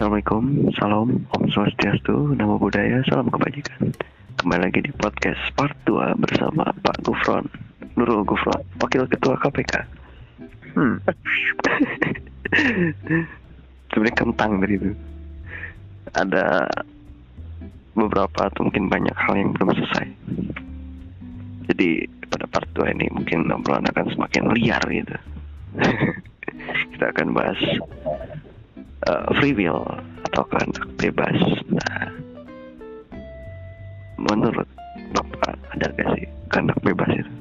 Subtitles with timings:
[0.00, 3.92] Assalamualaikum, salam, Om Swastiastu, Namo Buddhaya, salam kebajikan.
[4.40, 7.44] Kembali lagi di podcast part 2 bersama Pak Gufron,
[8.00, 9.84] Nurul Gufron, Wakil Ketua KPK.
[10.72, 11.04] Hmm.
[13.92, 14.88] Sebenarnya kentang dari itu.
[16.16, 16.64] Ada
[17.92, 20.06] beberapa atau mungkin banyak hal yang belum selesai.
[21.68, 25.16] Jadi pada part 2 ini mungkin obrolan akan semakin liar gitu.
[26.96, 27.60] Kita akan bahas
[29.08, 29.86] uh, free will
[30.30, 31.36] atau kehendak bebas.
[31.70, 32.08] Nah,
[34.20, 34.68] menurut
[35.16, 37.32] Bapak ada gak sih kehendak bebas itu?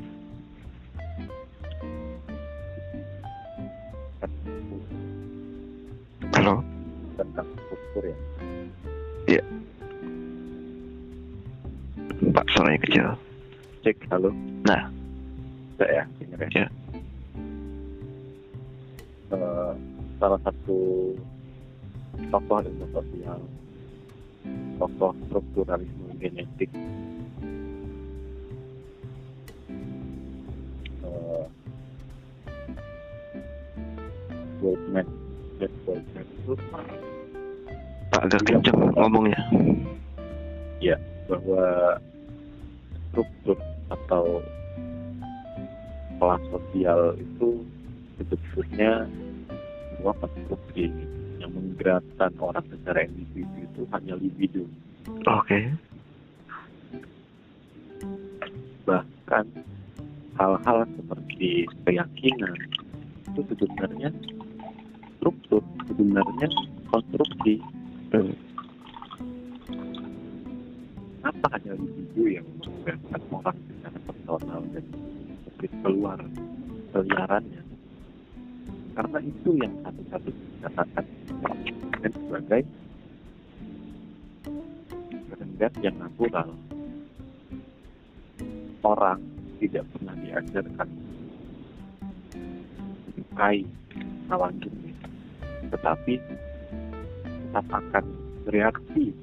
[6.40, 6.63] Halo?
[7.20, 8.18] tentang struktur ya.
[9.27, 9.44] Iya.
[12.32, 13.07] Pak, suaranya kecil.
[13.84, 14.32] Cek, halo.
[14.63, 14.88] Nah,
[15.80, 16.48] Enggak ya, denger ya.
[16.63, 16.68] Ya.
[19.30, 19.71] Eh,
[20.20, 20.77] salah satu
[22.27, 23.39] tokoh ilmu sosial,
[24.75, 26.71] tokoh strukturalisme genetik,
[31.07, 31.45] eh,
[34.59, 35.07] Goldman,
[35.87, 36.26] Goldman.
[36.43, 36.53] Itu
[38.11, 39.39] Pak agak kenceng ngomongnya.
[41.29, 42.01] bahwa
[43.09, 43.57] struktur
[43.93, 44.41] atau
[46.17, 47.61] kelas sosial itu
[48.17, 49.05] sebetulnya
[49.95, 50.89] sebuah konstruksi
[51.49, 54.63] yang menggerakkan orang secara individu itu hanya libido
[55.25, 55.73] Oke.
[58.85, 59.45] bahkan
[60.37, 62.57] hal-hal seperti keyakinan
[63.33, 64.09] itu sebenarnya
[65.17, 66.47] struktur sebenarnya
[66.94, 67.57] konstruksi
[68.09, 68.33] Hmm.
[71.22, 74.85] apa hanya libido yang menggerakkan orang secara personal dan
[75.85, 76.19] keluar
[76.89, 77.69] keliarannya
[79.00, 81.05] karena itu yang satu-satu dikatakan
[82.03, 82.61] dan sebagai
[85.31, 86.51] kehendak yang natural.
[88.83, 89.23] Orang
[89.63, 90.89] tidak pernah diajarkan
[93.07, 93.63] menyukai
[94.27, 94.99] lawan jenis
[95.71, 96.19] tetapi
[97.23, 98.05] tetap akan
[98.43, 99.15] bereaksi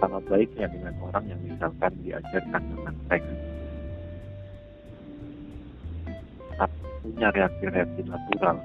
[0.00, 3.28] sama baiknya dengan orang yang misalkan diajarkan dengan seks
[7.06, 8.58] punya reaksi-reaksi natural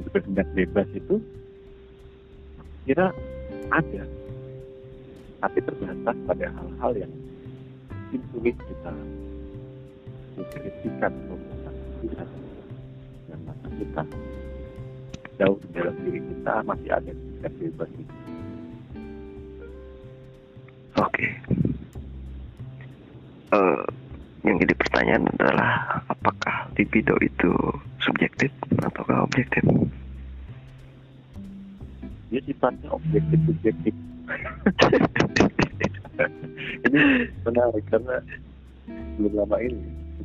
[0.00, 1.20] jadi bertindak bebas itu
[2.88, 3.12] kira
[3.68, 4.02] ada
[5.44, 7.12] tapi terbatas pada hal-hal yang
[8.32, 8.92] sulit kita
[10.40, 11.36] deskripsikan atau
[12.00, 12.24] kita
[13.28, 14.02] dan mata kita
[15.36, 18.16] jauh di dalam diri kita masih ada tingkat bebas itu.
[21.00, 21.28] Oke.
[23.50, 23.84] Eh,
[24.44, 27.52] yang jadi pertanyaan adalah apakah libido itu
[28.00, 28.50] subjektif
[28.80, 29.62] ataukah objektif?
[32.30, 33.94] Dia sifatnya objektif subjektif.
[36.86, 37.00] ini
[37.42, 38.16] menarik karena
[39.16, 39.80] belum lama ini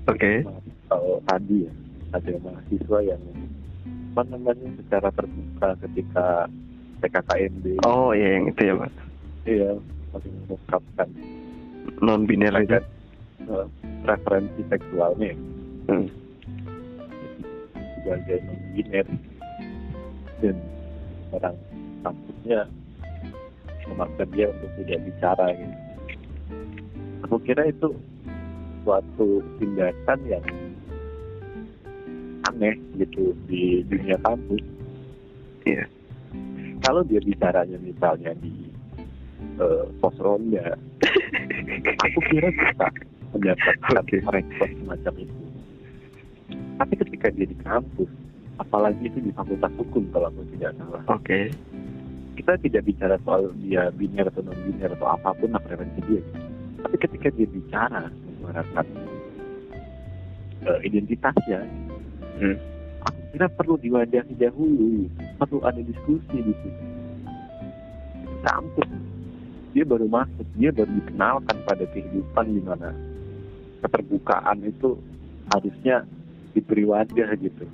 [0.05, 0.45] Oke.
[0.85, 1.71] kalau tadi ya
[2.13, 3.21] ada mahasiswa yang
[4.13, 6.27] apa namanya secara terbuka ketika
[7.01, 8.91] PKKMB Oh iya yang itu ya Pak.
[9.45, 9.69] iya
[10.13, 11.09] masih mengungkapkan
[11.99, 12.69] Non biner itu.
[12.69, 12.85] terkait
[13.45, 13.65] eh,
[14.03, 15.33] preferensi seksualnya
[15.85, 16.09] Hmm.
[18.05, 19.07] Sebagai non biner
[20.45, 20.55] dan
[21.33, 21.57] orang
[22.05, 22.69] kampusnya
[23.89, 25.77] memaksa dia untuk tidak bicara gitu.
[27.25, 27.89] Aku kira itu
[28.85, 30.45] suatu tindakan yang
[32.45, 34.61] aneh gitu di dunia kampus.
[35.65, 35.89] Iya.
[36.85, 38.69] Kalau dia bicaranya misalnya di
[39.57, 40.77] eh, pos ronda,
[42.05, 42.85] aku kira bisa
[43.33, 44.21] mendapatkan Oke.
[44.29, 45.44] respon semacam itu.
[46.75, 48.09] Tapi ketika dia di kampus,
[48.59, 51.51] apalagi itu di fakultas hukum kalau aku tidak salah, Oke.
[52.35, 56.21] kita tidak bicara soal dia biner atau non biner atau apa pun preferensi dia.
[56.83, 58.85] Tapi ketika dia bicara menyuarakan
[60.65, 61.63] eh, identitasnya,
[62.35, 62.59] Hmm.
[63.07, 65.07] aku kira perlu diwadahi dahulu,
[65.39, 66.83] perlu ada diskusi di situ.
[68.43, 68.91] Kampus,
[69.71, 72.91] dia baru masuk, dia baru dikenalkan pada kehidupan di mana
[73.87, 74.99] keterbukaan itu
[75.47, 76.03] harusnya
[76.55, 77.67] diberi wadah gitu,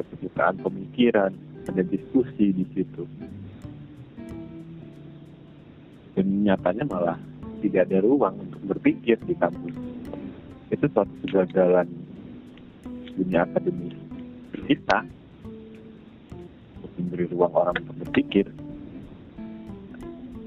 [0.00, 1.36] keterbukaan pemikiran,
[1.68, 3.04] ada diskusi di situ.
[6.16, 7.18] Dan nyatanya malah
[7.60, 9.76] tidak ada ruang untuk berpikir di kampus.
[10.72, 11.86] Itu suatu kegagalan
[13.16, 13.96] dunia akademis
[14.66, 15.06] kita
[16.76, 18.46] untuk memberi ruang orang untuk berpikir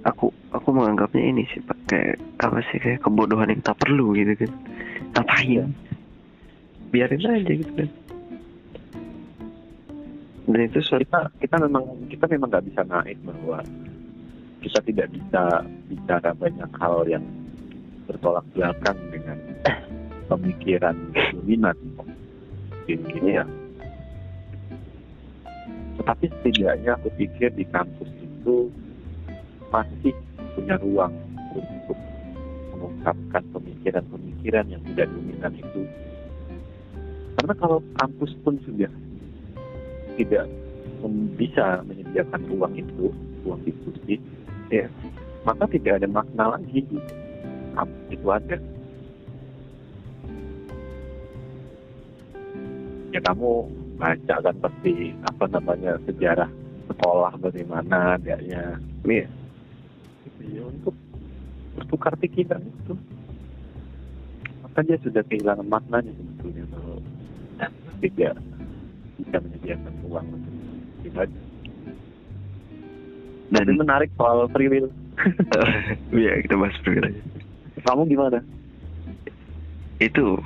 [0.08, 4.32] Aku aku menganggapnya ini sih Pak kayak apa sih kayak kebodohan yang tak perlu gitu
[4.48, 4.52] kan.
[5.12, 5.44] Ngapain?
[5.44, 5.66] Iya.
[6.90, 7.90] Biarin aja gitu kan.
[10.50, 13.62] dan itu suatu kita kita memang kita memang nggak bisa naik bahwa
[14.66, 17.22] kita tidak bisa bicara banyak hal yang
[18.10, 19.38] bertolak belakang dengan
[20.26, 21.78] pemikiran dominan
[22.90, 23.46] gitu ya.
[26.02, 28.74] Tetapi setidaknya aku pikir di kampus itu
[29.70, 30.16] masih
[30.58, 31.14] punya ruang
[31.54, 31.98] untuk
[32.74, 35.82] mengungkapkan pemikiran-pemikiran yang tidak dominan itu.
[37.40, 38.92] Karena kalau kampus pun sudah
[40.20, 40.44] tidak
[41.40, 43.16] bisa menyediakan ruang itu,
[43.48, 44.20] ruang diskusi,
[44.68, 44.92] ya,
[45.48, 46.84] maka tidak ada makna lagi
[47.80, 48.58] kampus itu ada.
[53.16, 53.52] Ya kamu
[53.96, 56.52] baca kan pasti apa namanya sejarah
[56.92, 59.28] sekolah bagaimana adanya Iya.
[60.44, 60.96] ya, untuk
[61.76, 62.94] bertukar pikiran itu
[64.64, 66.59] maka dia sudah kehilangan maknanya sebetulnya
[68.00, 68.34] tidak
[69.20, 70.54] bisa menyediakan uang untuk
[71.06, 71.42] ibadah.
[73.50, 74.90] dan Tapi menarik soal free will.
[76.16, 77.22] Iya kita bahas free aja.
[77.84, 78.40] Kamu gimana?
[80.00, 80.40] Itu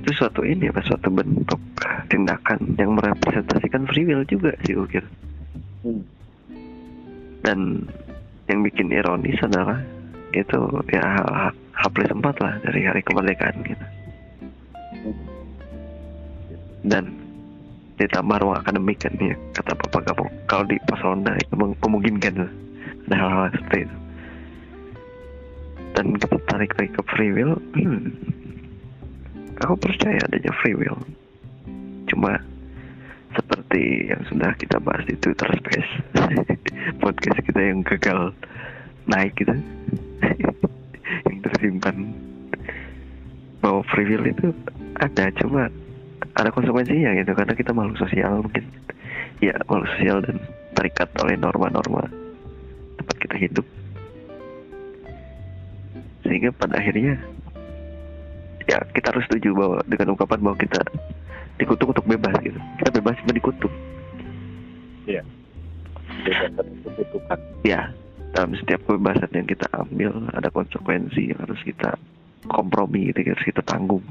[0.00, 1.60] itu suatu ini apa suatu bentuk
[2.08, 5.08] tindakan yang merepresentasikan free will juga sih gue kira.
[5.86, 6.02] Hmm.
[7.46, 7.86] Dan
[8.50, 9.78] yang bikin ironis adalah
[10.34, 10.58] itu
[10.90, 11.18] ya H,
[11.54, 13.86] H plus 4 lah dari hari kemerdekaan kita.
[16.86, 17.04] Dan
[18.00, 22.48] ditambah ruang akademik kan ya kata Bapak kamu kalau di Pasonda itu mem- memungkinkan
[23.06, 23.96] ada hal-hal seperti itu.
[25.92, 28.08] Dan kita tarik lagi ke free will, hmm,
[29.60, 30.96] aku percaya adanya free will.
[32.08, 32.40] Cuma
[33.36, 35.90] seperti yang sudah kita bahas di Twitter Space
[37.02, 38.34] podcast kita yang gagal
[39.06, 39.54] naik gitu
[41.30, 42.10] yang tersimpan
[43.62, 44.50] bahwa free will itu
[44.98, 45.70] ada cuma
[46.36, 48.64] ada konsekuensinya gitu karena kita makhluk sosial mungkin.
[49.40, 50.36] Ya makhluk sosial dan
[50.76, 52.04] terikat oleh norma-norma
[53.00, 53.66] tempat kita hidup.
[56.24, 57.16] Sehingga pada akhirnya
[58.68, 60.80] ya kita harus setuju bahwa dengan ungkapan bahwa kita
[61.56, 62.60] dikutuk untuk bebas gitu.
[62.80, 63.72] Kita bebas cuma dikutuk.
[65.08, 65.22] Iya.
[66.20, 67.38] Itu kutukan.
[67.64, 67.88] ya
[68.30, 71.98] dalam setiap kebebasan yang kita ambil ada konsekuensi yang harus kita
[72.46, 74.04] kompromi gitu yang harus kita tanggung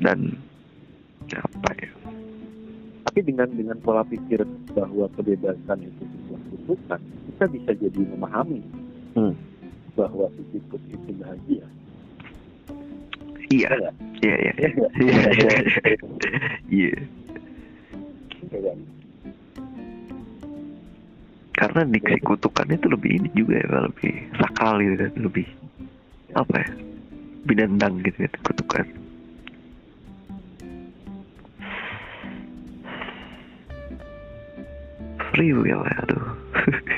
[0.00, 0.18] dan
[1.28, 1.90] ya, apa ya?
[3.10, 8.60] Tapi dengan dengan pola pikir bahwa kebebasan itu sebuah kutukan, kita bisa jadi memahami
[9.10, 9.34] Hmm.
[9.98, 11.66] bahwa si tikus itu bahagia.
[13.50, 13.70] iya.
[13.74, 13.90] Iya.
[14.22, 14.52] iya iya.
[14.94, 15.52] Iya iya.
[16.70, 17.00] Iya iya.
[21.58, 25.46] Karena diksi kutukan itu lebih ini juga ya lebih sakral gitu kan lebih
[26.32, 26.70] apa ya
[27.44, 28.86] binandang gitu kan kutukan.
[35.30, 36.26] Free will ya aduh.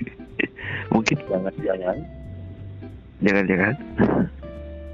[0.93, 1.97] Mungkin Jangan-jangan.
[3.23, 3.75] Jangan-jangan.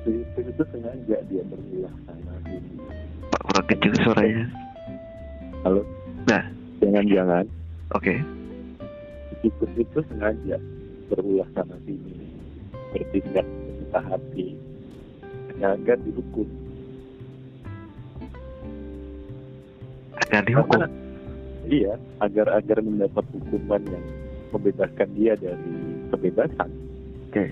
[0.05, 2.77] Tikus itu sengaja dia berulah sana sini.
[3.29, 4.45] pak kurang kecil suaranya.
[5.65, 5.83] Halo.
[6.29, 6.45] Nah.
[6.79, 7.45] Jangan-jangan.
[7.97, 8.15] Oke.
[9.41, 10.57] Tikus itu sengaja
[11.09, 12.29] berulah sana sini
[12.93, 14.47] bertindak sesuka hati
[15.63, 16.49] agar dihukum.
[20.29, 20.79] Agar dihukum?
[20.79, 20.97] Karena-
[21.69, 21.93] iya
[22.23, 24.05] agar agar mendapat hukuman yang
[24.55, 25.75] membebaskan dia dari
[26.15, 26.71] kebebasan.
[27.29, 27.45] Oke.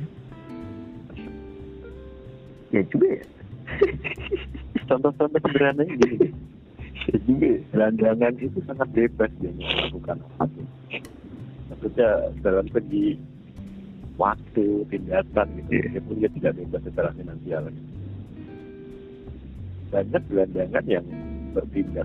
[2.75, 3.25] Ya juga ya.
[4.87, 6.31] Contoh-contoh sederhananya gini.
[7.07, 10.47] Ya juga ya, gelandangan itu sangat bebas dia melakukan apa
[11.87, 12.09] maksudnya
[12.41, 13.15] dalam segi
[14.17, 15.71] waktu tindakan gitu.
[15.71, 15.83] Iya.
[15.93, 17.63] meskipun dia tidak bebas secara finansial.
[17.69, 17.96] gitu.
[19.97, 21.07] Banyak gelandangan yang
[21.57, 22.05] bertindak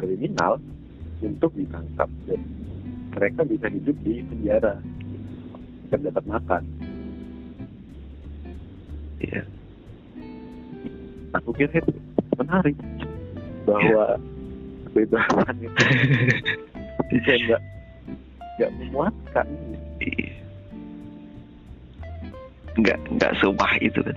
[0.00, 0.56] kriminal
[1.20, 2.08] untuk ditangkap.
[2.24, 2.40] Dan
[3.12, 4.80] mereka bisa hidup di penjara
[5.92, 6.62] dan dapat makan.
[9.20, 9.44] Iya.
[11.36, 11.92] Aku kira itu
[12.40, 12.76] menarik
[13.68, 14.16] bahwa
[14.88, 15.84] kebebasan itu
[17.12, 17.62] bisa nggak
[18.56, 19.46] nggak memuaskan.
[20.00, 20.32] Iya.
[22.78, 24.14] nggak nggak sewah itu kan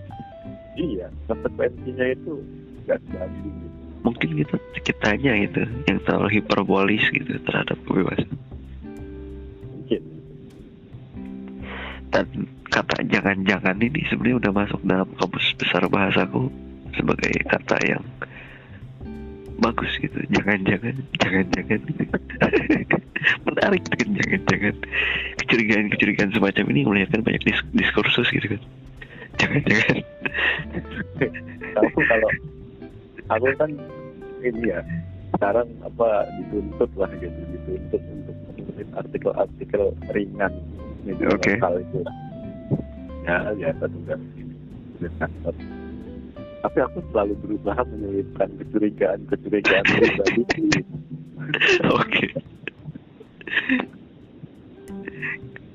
[0.79, 2.33] iya konsekuensinya itu
[2.87, 3.77] nggak sebanding gitu.
[4.01, 8.29] mungkin kita kitanya gitu yang terlalu hiperbolis gitu terhadap kebebasan.
[9.69, 10.01] Mungkin.
[12.09, 12.25] Dan
[12.73, 16.49] kata jangan-jangan ini sebenarnya udah masuk dalam kamus besar bahasaku
[16.97, 18.03] sebagai kata yang
[19.61, 20.17] bagus gitu.
[20.33, 21.79] Jangan-jangan jangan-jangan
[23.45, 24.75] menarik kan jangan-jangan.
[25.45, 28.61] Kecurigaan-kecurigaan semacam ini melahirkan banyak dis- diskursus gitu kan
[29.39, 29.97] jangan-jangan
[31.75, 32.29] tahu kalau
[33.31, 33.71] aku kan
[34.41, 34.79] ini ya
[35.37, 40.53] sekarang apa dituntut lah gitu dituntut untuk menulis artikel-artikel ringan
[41.07, 41.55] media Oke.
[41.55, 41.99] lokal itu
[43.23, 44.55] ya biasa tugas ini
[44.97, 45.55] tugas kantor
[46.61, 50.43] tapi aku selalu berusaha menyelipkan kecurigaan-kecurigaan pribadi
[51.97, 52.27] Oke.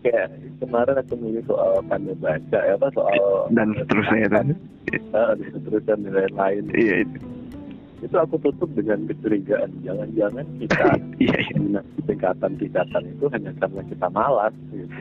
[0.01, 4.27] Kayak kemarin aku nulis soal tanda baca ya apa soal Dan seterusnya.
[5.11, 7.19] Ah, dan seterusnya dan lain-lain Iya itu.
[7.97, 10.85] itu aku tutup dengan kecurigaan jangan-jangan kita
[11.25, 11.81] Iya iya.
[12.07, 14.95] tingkatan-tingkatan itu hanya karena kita malas gitu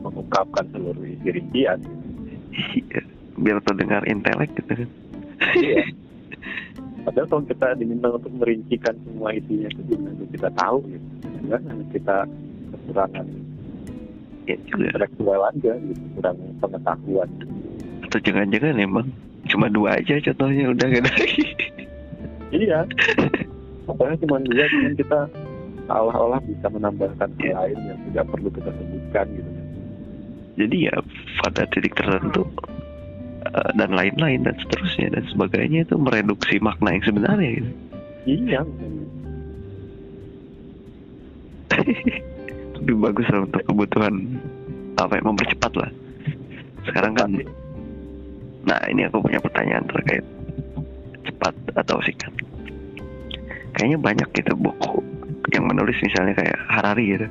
[0.00, 1.78] mengungkapkan seluruh isi rincian
[2.52, 3.00] Iya.
[3.32, 4.88] Biar terdengar intelek gitu kan.
[5.56, 5.84] iya
[7.04, 9.82] padahal kalau kita diminta untuk merincikan semua isinya itu
[10.30, 11.06] kita tahu gitu
[11.50, 12.16] kan kita
[12.82, 13.26] kekurangan.
[14.46, 14.56] Iya.
[14.66, 14.90] juga.
[14.90, 16.02] intelektual aja gitu.
[16.18, 17.28] Kurang pengetahuan.
[18.02, 19.06] Atau jangan-jangan emang
[19.50, 21.44] cuma dua aja contohnya udah gak ada lagi.
[22.50, 22.78] iya.
[23.86, 25.20] Pokoknya cuma dua cuman kita
[25.86, 29.50] seolah-olah bisa menambahkan hal lain yang tidak perlu kita sebutkan gitu.
[30.52, 30.96] Jadi ya
[31.42, 32.44] pada titik tertentu
[33.46, 37.70] eh, dan lain-lain dan seterusnya dan sebagainya itu mereduksi makna yang sebenarnya gitu.
[38.22, 38.60] iya
[42.86, 44.14] bagus lah untuk kebutuhan
[44.98, 45.90] apa ya mempercepat lah.
[46.82, 47.30] Sekarang kan
[48.62, 50.22] Nah ini aku punya pertanyaan terkait
[51.26, 52.30] cepat atau singkat.
[53.74, 55.02] Kayaknya banyak gitu buku
[55.50, 57.26] yang menulis misalnya kayak Harari gitu,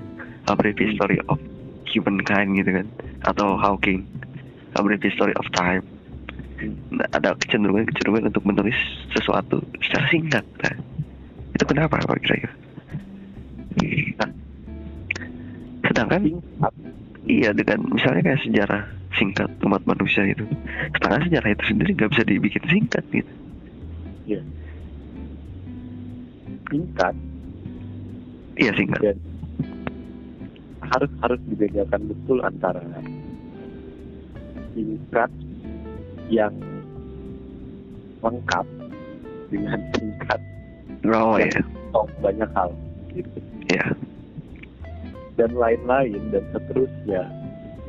[0.51, 1.39] A Brief History of
[1.87, 2.87] Humankind gitu kan,
[3.23, 4.03] atau Hawking,
[4.75, 5.83] A Brief History of Time.
[6.93, 8.77] Nah, ada kecenderungan kecenderungan untuk menulis
[9.15, 10.45] sesuatu secara singkat.
[10.61, 10.75] Nah,
[11.57, 12.53] itu kenapa Pak kira-kira?
[14.19, 14.29] Nah,
[15.91, 16.21] sedangkan
[17.21, 18.81] Iya dengan misalnya kayak sejarah
[19.13, 20.41] singkat umat manusia itu
[20.97, 23.31] Sedangkan sejarah itu sendiri nggak bisa dibikin singkat gitu.
[26.71, 27.15] Singkat.
[28.55, 29.01] Iya singkat.
[29.03, 29.17] Dan
[30.81, 32.83] harus harus dibedakan betul antara
[34.71, 35.31] singkat
[36.31, 36.55] yang
[38.23, 38.65] lengkap
[39.51, 40.41] dengan singkat
[41.11, 41.61] Oh yang iya.
[41.91, 42.69] tahu banyak hal
[43.11, 43.37] gitu.
[43.71, 43.85] Iya
[45.39, 47.23] dan lain-lain dan seterusnya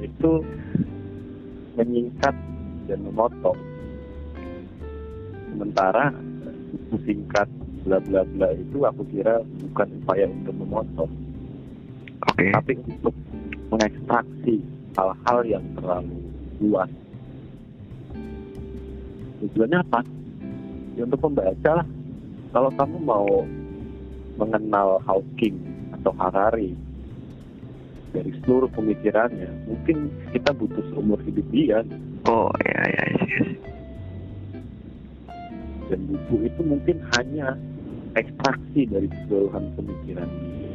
[0.02, 0.42] itu
[1.78, 2.34] menyingkat
[2.90, 3.58] dan memotong
[5.52, 6.12] sementara
[7.06, 7.48] singkat
[7.82, 11.12] bla bla bla itu aku kira bukan upaya untuk memotong
[12.30, 13.14] Oke tapi untuk
[13.74, 14.62] mengekstraksi
[14.94, 16.22] hal-hal yang terlalu
[16.62, 16.90] luas.
[19.42, 20.00] Tujuannya apa?
[20.94, 21.86] Ya untuk membaca lah.
[22.52, 23.26] Kalau kamu mau
[24.38, 25.56] mengenal Hawking
[25.98, 26.76] atau Harari
[28.12, 31.80] dari seluruh pemikirannya, mungkin kita butuh seumur hidup dia
[32.28, 33.42] Oh iya iya iya.
[35.90, 37.58] dan buku itu mungkin hanya
[38.14, 40.70] ekstraksi dari keseluruhan pemikiran dia.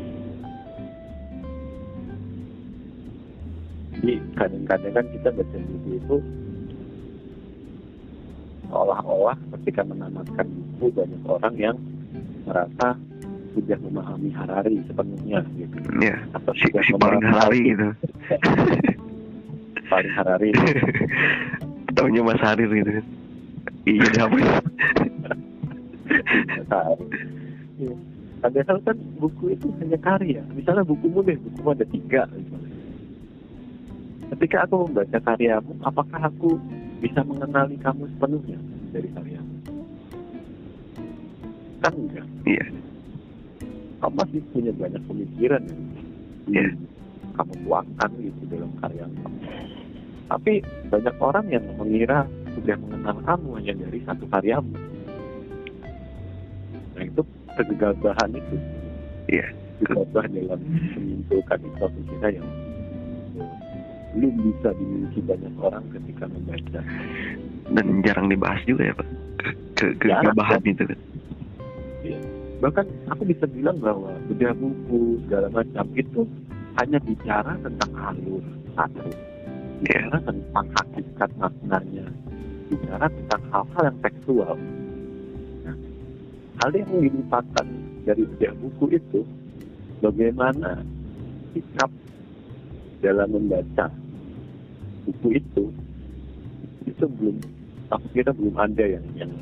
[3.98, 6.18] Jadi kadang-kadang kan kita baca buku itu
[8.68, 10.46] seolah-olah ketika menamatkan
[10.78, 11.78] buku banyak orang yang
[12.46, 13.00] merasa
[13.58, 17.90] sudah memahami Harari sepenuhnya gitu Iya atau si, si paling hari gitu
[19.92, 20.50] paling Harari
[21.98, 23.02] Taunya Mas Harir gitu
[23.88, 24.54] Iya apa ya?
[26.68, 27.06] Harari.
[27.80, 27.96] Iya.
[28.38, 30.44] Padahal kan buku itu hanya karya.
[30.54, 32.28] Misalnya bukumu deh, bukumu ada tiga.
[32.36, 32.76] Misalnya.
[34.36, 36.60] Ketika aku membaca karyamu, apakah aku
[37.00, 38.60] bisa mengenali kamu sepenuhnya
[38.92, 39.56] dari karyamu?
[41.80, 42.28] Kan enggak.
[42.44, 42.66] Iya
[43.98, 45.82] Kamu masih punya banyak pemikiran yang
[46.48, 46.72] Iya.
[47.36, 49.40] kamu tuangkan gitu dalam karya kamu.
[50.28, 50.54] Tapi
[50.90, 52.24] banyak orang yang mengira
[52.56, 54.76] sudah mengenal kamu hanya dari satu karyamu.
[56.98, 57.22] Nah itu
[57.58, 58.56] kegagahan itu
[59.28, 60.60] Iya gegabah dalam
[60.98, 62.48] menyimpulkan itu kita yang
[64.18, 66.82] belum bisa dimiliki banyak orang ketika membaca.
[67.70, 71.00] Dan jarang dibahas juga ya Pak Ke, ke Jarang, kegabahan itu kan
[72.58, 76.26] Bahkan aku bisa bilang bahwa bedah buku segala macam itu
[76.82, 79.10] hanya bicara tentang alur satu,
[79.82, 82.06] bicara tentang hakikat maknanya,
[82.70, 84.56] bicara tentang hal-hal yang tekstual.
[85.70, 85.78] Nah,
[86.66, 87.68] hal yang dilupakan
[88.10, 89.22] dari bedah buku itu
[90.02, 90.82] bagaimana
[91.54, 91.94] sikap
[93.06, 93.94] dalam membaca
[95.06, 95.70] buku itu
[96.90, 97.38] itu belum
[97.94, 99.34] aku kira belum ada yang yang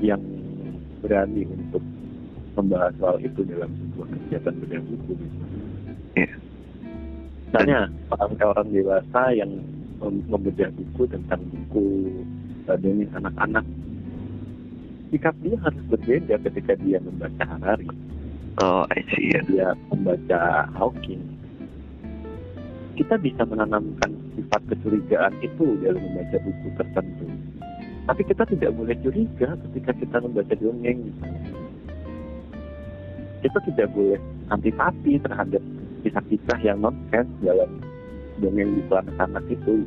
[0.00, 0.22] yang
[1.02, 1.82] berani untuk
[2.54, 5.60] membahas soal itu dalam sebuah kegiatan bedah buku misalnya.
[6.14, 6.36] Iya.
[7.42, 7.80] Misalnya
[8.12, 9.50] orang-orang dewasa yang
[10.00, 11.86] mem- membedah buku tentang buku
[12.64, 13.66] dongeng anak-anak.
[15.12, 17.88] Sikap dia harus berbeda ketika dia membaca Harari.
[18.60, 21.20] Oh I see ya dia membaca Hawking.
[22.96, 27.28] Kita bisa menanamkan sifat kecurigaan itu dalam membaca buku tertentu
[28.02, 31.42] tapi kita tidak boleh curiga ketika kita membaca dongeng misalnya
[33.42, 34.18] kita tidak boleh
[34.50, 35.62] antipati terhadap
[36.02, 37.70] kisah-kisah yang nonsens dalam
[38.38, 39.86] dongeng di anak-anak itu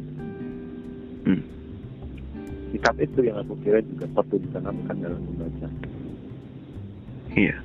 [1.25, 1.41] Hmm.
[2.69, 5.65] sikap itu yang aku kira juga perlu ditanamkan dalam membaca
[7.35, 7.57] Iya.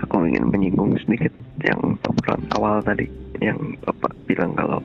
[0.00, 3.04] Aku ingin menyinggung sedikit yang obrolan awal tadi,
[3.44, 4.80] yang Bapak bilang kalau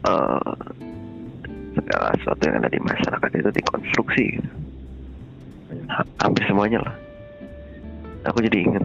[0.00, 0.56] eh,
[1.74, 4.24] segala sesuatu yang ada di masyarakat itu dikonstruksi.
[4.38, 4.50] gitu.
[5.90, 6.94] Ha- Hampir semuanya lah.
[8.32, 8.84] Aku jadi ingat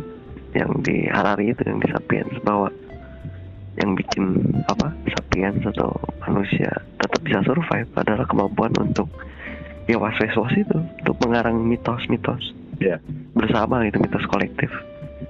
[0.57, 2.67] yang di Harari itu yang di Sapiens bahwa
[3.79, 4.35] yang bikin
[4.67, 5.95] apa Sapiens atau
[6.27, 6.67] manusia
[6.99, 9.07] tetap bisa survive adalah kemampuan untuk
[9.87, 12.53] ya was was itu untuk mengarang mitos-mitos
[12.83, 12.99] ya
[13.33, 14.67] bersama gitu mitos kolektif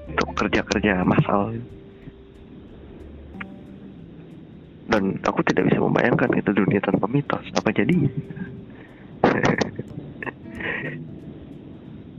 [0.10, 1.79] untuk kerja-kerja massal gitu.
[4.90, 7.46] Dan aku tidak bisa membayangkan itu dunia tanpa mitos.
[7.54, 8.10] Apa jadinya?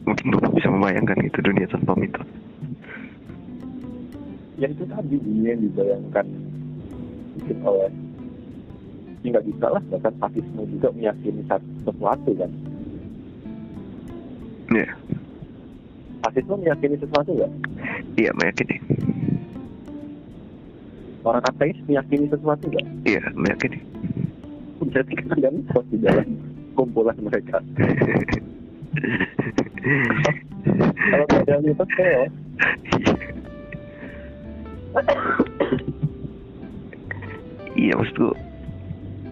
[0.06, 2.26] Mungkin bapak bisa membayangkan itu dunia tanpa mitos.
[4.62, 6.26] Ya itu tadi dunia yang dibayangkan.
[7.36, 7.90] Mungkin oleh
[9.20, 11.42] ya nggak bisa lah bahkan fasisme juga meyakini
[11.84, 12.50] sesuatu kan?
[14.70, 14.86] Ya.
[16.22, 17.52] Fasisme meyakini sesuatu nggak?
[18.16, 18.78] Iya meyakini
[21.24, 22.86] orang ateis meyakini sesuatu nggak?
[23.04, 23.78] Iya meyakini.
[24.80, 26.28] Berarti kan ada mitos di dalam
[26.74, 27.60] kumpulan mereka.
[31.10, 32.32] Kalau nggak ada mitos chaos
[37.78, 38.34] iya maksudku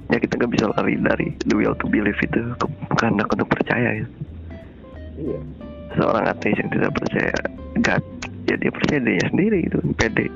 [0.08, 4.00] ya kita nggak bisa lari dari the will to believe itu ke- kehendak untuk percaya
[4.00, 4.06] ya.
[5.20, 5.40] Iya.
[5.98, 7.34] Seorang ateis yang tidak percaya
[7.82, 8.02] God
[8.48, 10.32] ya dia percaya dirinya sendiri itu pede.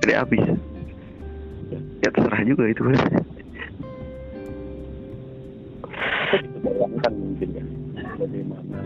[0.00, 0.40] Pede habis
[2.02, 3.06] ya terserah juga itu bisa
[6.62, 7.64] bayangkan mungkin ya
[8.18, 8.80] bagaimana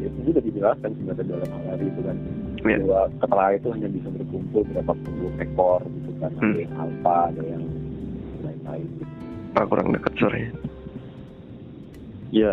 [0.00, 2.16] ya, itu juga dijelaskan sebenarnya dalam hal itu kan.
[2.62, 2.78] Ya.
[2.78, 6.62] Bahwa kepala itu hanya bisa berkumpul berapa puluh ekor gitu kan ada Hmm.
[6.62, 7.64] yang alfa ada yang
[8.46, 9.12] lain-lain gitu.
[9.52, 10.52] Pak, kurang dekat suaranya
[12.32, 12.52] ya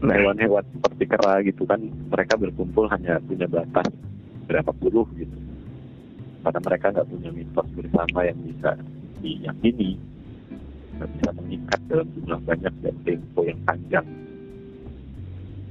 [0.00, 0.16] nah.
[0.16, 3.90] hewan-hewan seperti kera gitu kan mereka berkumpul hanya punya batas
[4.48, 5.36] berapa puluh gitu
[6.40, 8.70] karena mereka nggak punya mitos bersama yang bisa
[9.20, 9.90] diyakini.
[10.96, 14.06] Nggak bisa mengikat dalam jumlah banyak dan tempo yang panjang.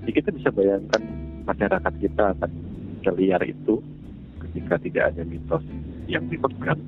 [0.01, 1.01] Jadi kita bisa bayangkan
[1.45, 2.51] masyarakat kita akan
[3.01, 3.81] seliar itu
[4.47, 5.65] ketika tidak ada mitos
[6.05, 6.81] yang dipegang.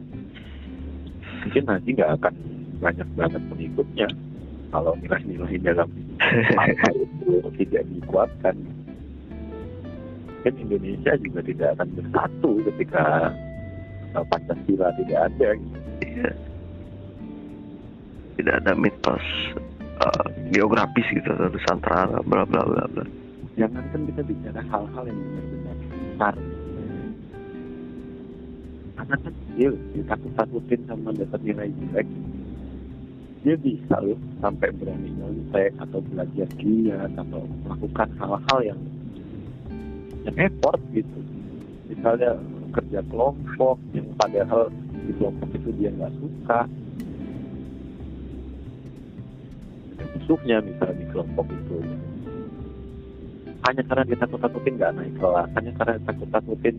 [1.41, 2.33] Mungkin nanti nggak akan
[2.81, 4.07] banyak banget pengikutnya.
[4.71, 5.89] Kalau nilai-nilai dalam
[6.55, 8.55] apa itu tidak dikuatkan.
[10.41, 13.29] Kan Indonesia juga tidak akan bersatu ketika
[14.15, 15.77] uh, Pancasila tidak ada gitu.
[16.03, 16.31] iya.
[18.39, 19.25] tidak ada mitos
[19.77, 23.05] eh, geografis gitu atau Nusantara bla bla bla bla
[23.59, 26.35] jangan kan kita bicara hal-hal yang benar-benar besar
[29.01, 32.07] anak kecil ditakut-takutin sama dapat nilai jelek
[33.41, 38.81] dia bisa loh sampai berani nyontek atau belajar giat atau melakukan hal-hal yang
[40.29, 41.19] yang effort gitu
[41.89, 42.37] misalnya
[42.71, 44.71] kerja kelompok yang padahal
[45.05, 46.59] di kelompok itu dia nggak suka.
[50.17, 51.77] Musuhnya misalnya di kelompok itu.
[53.61, 56.75] Hanya karena dia takut-takutin nggak naik kelas hanya karena takut-takutin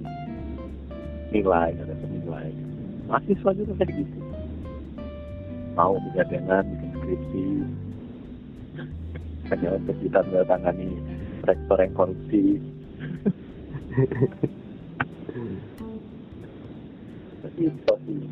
[1.30, 2.50] nilai ada nilai.
[3.06, 4.18] Mahasiswa juga kayak gitu.
[5.78, 7.46] Mau begadangan bikin skripsi.
[9.52, 10.90] Hanya untuk kita mendatangani
[11.44, 12.56] rektor yang korupsi
[17.70, 18.22] itu sih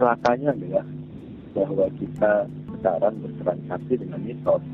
[0.00, 0.86] celakanya adalah
[1.52, 2.32] bahwa kita
[2.80, 4.64] sekarang bertransaksi dengan mitos.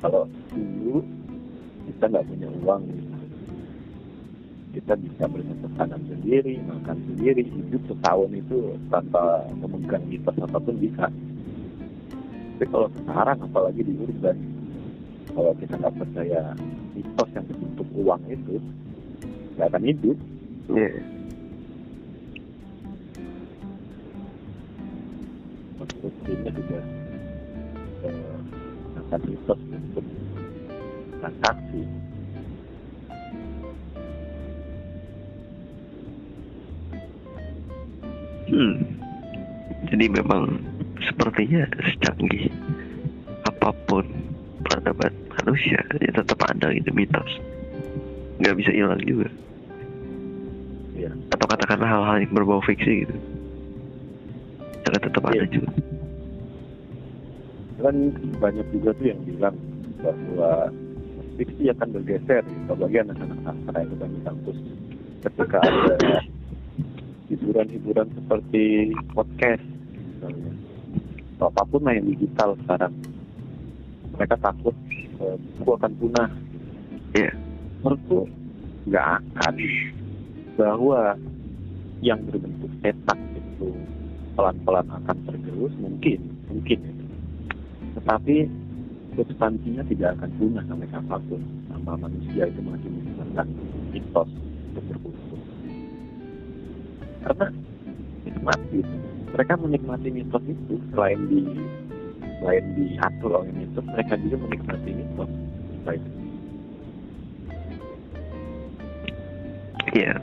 [0.00, 0.24] Kalau
[0.56, 1.04] dulu
[1.84, 2.82] kita nggak punya uang
[4.72, 10.76] kita bisa bercocok tanam sendiri makan sendiri hidup setahun itu tanpa memegang mitos apa pun
[10.80, 11.12] bisa.
[12.56, 14.38] Tapi kalau sekarang apalagi di urban
[15.36, 16.56] kalau kita nggak percaya
[16.92, 18.56] mitos yang berbentuk uang itu
[19.56, 20.18] nggak akan hidup
[20.72, 20.90] Iya.
[25.76, 26.78] konstruksinya juga
[28.06, 28.36] eh,
[29.02, 30.06] akan mitos untuk
[31.18, 31.82] transaksi
[38.52, 38.84] Hmm.
[39.88, 40.60] Jadi memang
[41.08, 42.52] sepertinya secanggih
[43.48, 44.04] apa pun
[45.52, 47.28] manusia ya tetap ada itu mitos.
[48.40, 49.28] Nggak bisa hilang juga.
[50.96, 51.12] Iya.
[51.28, 53.14] Atau katakanlah hal-hal yang berbau fiksi gitu.
[54.88, 55.52] Akan tetap ada Iya.
[55.52, 55.72] juga.
[57.82, 57.98] kan
[58.38, 59.56] banyak juga tuh yang bilang
[59.98, 60.70] bahwa
[61.34, 64.58] fiksi akan bergeser gitu, apalagi anak-anak sastra itu kan di kampus
[65.26, 65.96] ketika ada
[67.26, 69.66] hiburan-hiburan seperti podcast
[69.98, 70.52] misalnya
[71.34, 72.94] atau apa pun lah yang digital sekarang
[74.22, 74.70] mereka takut
[75.58, 76.30] buku akan punah.
[77.18, 77.34] Iya.
[77.82, 78.30] menurutku
[78.86, 79.54] nggak akan.
[80.54, 81.18] Bahwa
[82.06, 83.74] yang berbentuk cetak itu
[84.38, 86.78] pelan-pelan akan tergerus mungkin mungkin.
[87.98, 88.46] Tetapi
[89.18, 91.42] substansinya tidak akan punah sampai kapan pun.
[91.66, 93.46] Sama manusia itu masih menggunakan
[93.90, 94.30] mitos
[94.70, 95.40] untuk berkumpul.
[97.26, 97.46] Karena
[98.22, 98.78] nikmati.
[99.34, 101.42] Mereka menikmati mitos itu selain di
[102.42, 105.30] selain diatur oleh mitos mereka juga menikmati mitos
[105.82, 106.02] Baik.
[109.92, 110.14] Iya.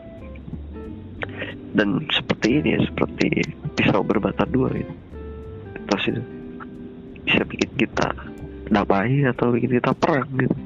[1.76, 3.28] Dan seperti ini ya, seperti
[3.76, 4.94] pisau berbata dua gitu.
[5.92, 6.22] Terus itu
[7.28, 8.08] bisa bikin kita
[8.72, 10.58] damai atau bikin kita perang gitu.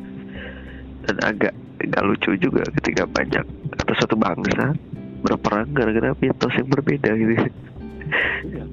[1.09, 3.43] Dan agak agak lucu juga ketika banyak
[3.81, 4.77] atau satu bangsa
[5.25, 7.33] berperang gara-gara mitos yang berbeda gitu.
[8.45, 8.65] Iya.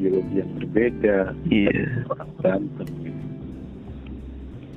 [0.00, 1.16] Ideologi yang berbeda
[1.52, 2.08] Iya.
[2.08, 3.24] orang berantem gitu.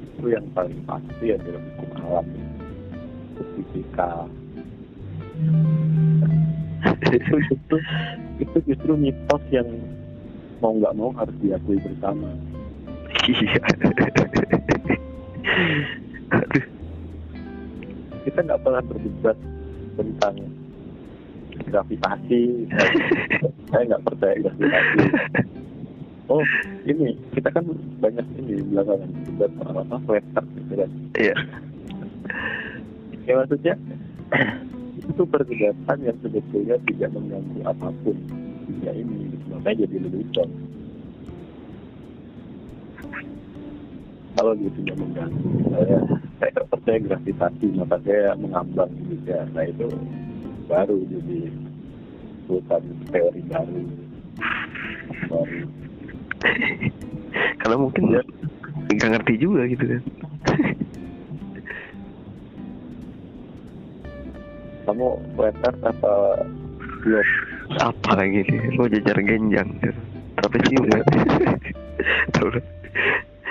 [0.04, 2.28] itu yang paling pasti adalah hukum alam
[3.56, 4.12] fisika
[7.08, 7.78] itu justru
[8.44, 9.68] itu justru mitos yang
[10.60, 12.28] mau nggak mau harus diakui bersama
[13.24, 13.56] Iya.
[18.24, 19.38] Kita nggak pernah berdebat
[19.96, 20.36] tentang
[21.74, 22.70] gravitasi.
[23.74, 25.02] Saya nggak percaya gravitasi.
[26.30, 26.46] Oh
[26.86, 27.66] ini kita kan
[28.00, 29.10] banyak ini belakangan
[29.60, 30.90] soal apa flat earth gitu kan.
[31.18, 31.36] Iya.
[33.28, 33.74] ya maksudnya
[35.12, 38.18] itu perdebatan yang sebetulnya tidak mengganggu apa pun
[38.64, 39.46] dunia ini gitu.
[39.52, 40.50] makanya jadi lelucon
[44.40, 46.00] kalau dia tidak mengganggu saya
[46.40, 49.48] saya percaya gravitasi maka saya mengambang juga.
[49.56, 49.88] Nah itu
[50.68, 51.40] baru jadi
[52.48, 53.82] bukan teori baru.
[55.32, 55.60] Baru.
[57.64, 58.22] Karena mungkin Iya.
[58.94, 60.04] nggak ngerti juga gitu kan.
[64.84, 66.14] kamu earth apa
[67.00, 67.34] globe
[67.80, 69.70] apa lagi nih mau jajar genjang.
[69.80, 70.02] Gitu.
[70.44, 70.76] tapi sih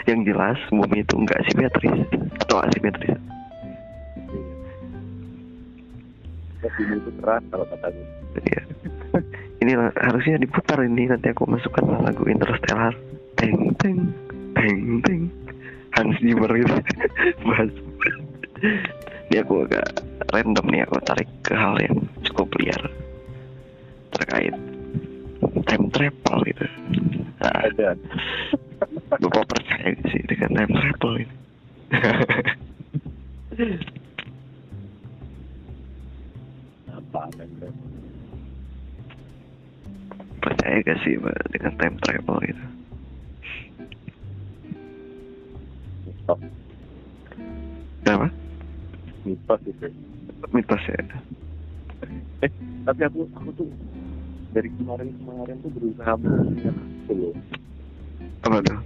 [0.04, 2.04] yang jelas bumi itu enggak simetris.
[2.42, 3.16] Atau asimetris
[6.62, 8.06] Ini itu keras kalau kata gue
[8.42, 8.62] Iya.
[9.60, 12.94] ini lah- harusnya diputar ini nanti aku masukkan lagu Interstellar.
[13.36, 13.98] Teng teng
[14.54, 15.22] teng teng.
[15.92, 16.76] Hans Zimmer gitu.
[17.46, 17.70] Bahas
[19.28, 19.86] ini aku agak
[20.32, 22.82] random nih aku tarik ke hal yang cukup liar
[24.12, 24.54] terkait
[25.68, 26.64] time travel gitu.
[27.42, 27.88] Nah, ada.
[29.18, 31.34] Bapak percaya sih dengan time travel ini?
[37.12, 37.48] apa kan
[40.42, 42.64] percaya gak sih Mbak, dengan time travel itu?
[46.02, 46.40] mitos
[48.02, 48.26] Kenapa?
[49.22, 49.86] mitos itu
[50.50, 50.98] Mitos ya?
[52.42, 52.50] eh
[52.82, 53.68] tapi aku aku tuh
[54.50, 56.76] dari kemarin kemarin tuh berusaha mengingat
[57.12, 57.34] loh
[58.42, 58.78] Apa tuh?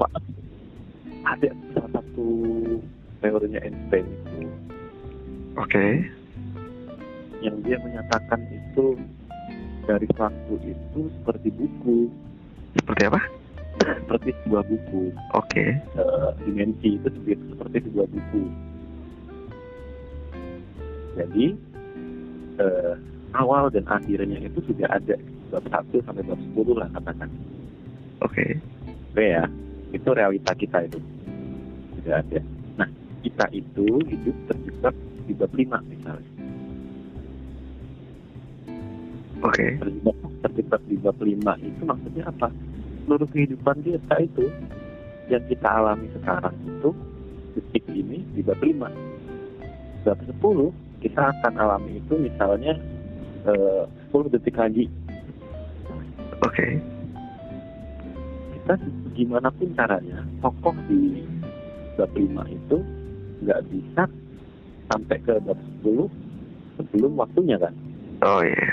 [1.24, 2.26] Ada salah satu
[3.24, 4.44] teorinya Einstein itu
[5.56, 6.04] Oke.
[7.44, 8.96] Yang dia menyatakan itu
[9.86, 12.10] dari waktu itu seperti buku
[12.76, 13.20] Seperti apa?
[13.76, 15.64] seperti sebuah buku Oke.
[15.76, 18.44] eh, dimensi itu seperti, seperti sebuah buku
[21.16, 21.46] jadi
[22.60, 22.94] eh,
[23.36, 25.16] awal dan akhirnya itu sudah ada
[25.52, 27.28] bab satu sampai bab 10 lah katakan
[28.24, 28.56] Oke.
[29.12, 29.44] Oke ya,
[29.92, 31.00] itu realita kita itu.
[32.00, 32.40] Tidak ada.
[32.80, 32.88] Nah,
[33.24, 34.94] kita itu hidup terjebak
[35.24, 36.35] di bab 5 misalnya.
[39.44, 39.76] Oke.
[39.76, 42.48] Terjebak, terjebak di bab 5 itu maksudnya apa?
[43.04, 44.44] Seluruh kehidupan kita itu
[45.28, 46.90] yang kita alami sekarang itu
[47.58, 50.06] detik ini di bab 5.
[50.06, 52.74] Bab 10 kita akan alami itu misalnya
[53.44, 54.88] eh, 10 detik lagi.
[56.40, 56.80] Oke.
[58.56, 58.74] Kita
[59.12, 61.20] gimana pun caranya tokoh di
[62.00, 62.78] bab 5 itu
[63.44, 64.08] nggak bisa
[64.88, 66.08] sampai ke bab 10
[66.80, 67.74] sebelum waktunya kan.
[68.24, 68.64] Oh iya.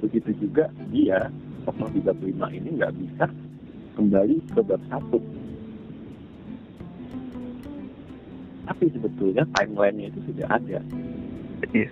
[0.00, 1.30] Begitu juga dia
[1.66, 3.26] tokoh di bab 5 ini nggak bisa
[3.96, 5.18] kembali ke bab satu.
[8.66, 10.78] Tapi sebetulnya timelinenya itu sudah ada.
[11.72, 11.88] Iya.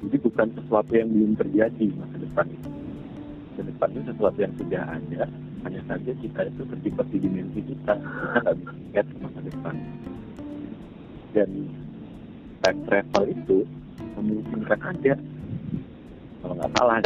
[0.00, 2.68] jadi bukan sesuatu yang belum terjadi masa depan itu
[3.52, 5.22] masa depan itu sesuatu yang sudah ada
[5.66, 7.94] hanya saja kita itu terjebak di dimensi kita.
[7.98, 9.74] Kita nggak bisa lihat ke masa depan.
[11.34, 11.50] Dan
[12.64, 13.58] time travel itu
[14.16, 15.14] memungkinkan ada
[16.46, 16.96] kalau nggak salah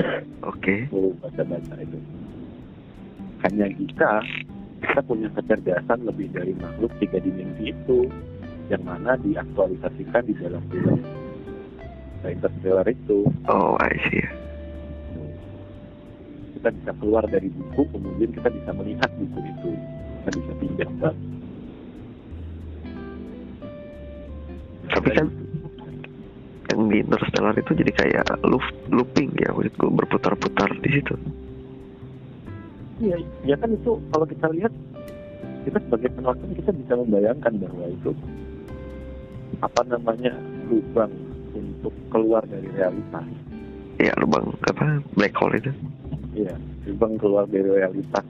[0.44, 0.74] Oke.
[0.92, 1.98] aku baca-baca itu.
[3.40, 4.12] Hanya kita
[4.84, 8.04] kita punya kecerdasan lebih dari makhluk tiga dimensi itu
[8.68, 11.00] yang mana diaktualisasikan di dalam film.
[12.20, 13.24] Interstellar itu.
[13.48, 14.20] Oh, I see.
[16.60, 19.72] kita bisa keluar dari buku kemudian kita bisa melihat buku itu.
[20.20, 21.10] Kita bisa pindah ke
[24.92, 25.26] Tapi kan
[26.68, 31.14] yang di Interstellar itu jadi kayak loop, looping ya, maksud gue berputar-putar di situ.
[33.00, 34.72] iya ya kan itu kalau kita lihat
[35.64, 38.10] kita sebagai penonton kita bisa membayangkan bahwa itu
[39.60, 40.32] apa namanya
[40.68, 41.08] lubang
[41.52, 43.24] untuk keluar dari realitas
[44.00, 44.96] Ya, lubang apa?
[45.12, 45.72] Black hole itu.
[46.32, 46.52] iya
[46.84, 48.24] lubang keluar dari realitas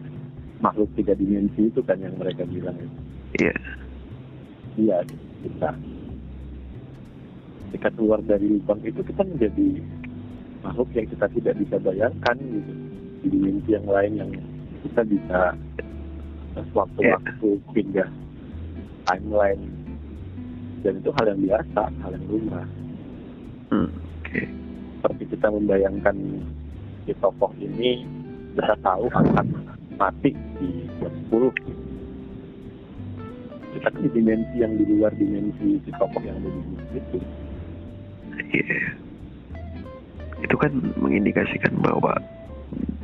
[0.58, 2.96] makhluk tiga dimensi itu kan yang mereka bilang itu
[3.42, 3.54] Iya.
[4.76, 4.98] iya
[5.42, 5.70] kita
[7.70, 9.78] ketika keluar dari lubang itu kita menjadi
[10.66, 12.72] makhluk yang kita tidak bisa bayangkan gitu
[13.22, 14.30] di dimensi yang lain yang
[14.82, 15.40] kita bisa
[16.74, 18.10] sewaktu-waktu pindah
[19.06, 19.62] timeline
[20.82, 22.68] dan itu hal yang biasa hal yang lumrah
[23.70, 23.86] Hmm,
[24.26, 24.50] Oke.
[24.98, 26.42] seperti kita membayangkan
[27.06, 28.02] si tokoh ini
[28.58, 29.46] kita tahu akan
[29.94, 31.72] mati di jam 10 gitu.
[33.78, 37.18] kita kan di dimensi yang di luar dimensi si tokoh yang ada di itu
[38.38, 38.80] Iya.
[40.40, 42.14] Itu kan mengindikasikan bahwa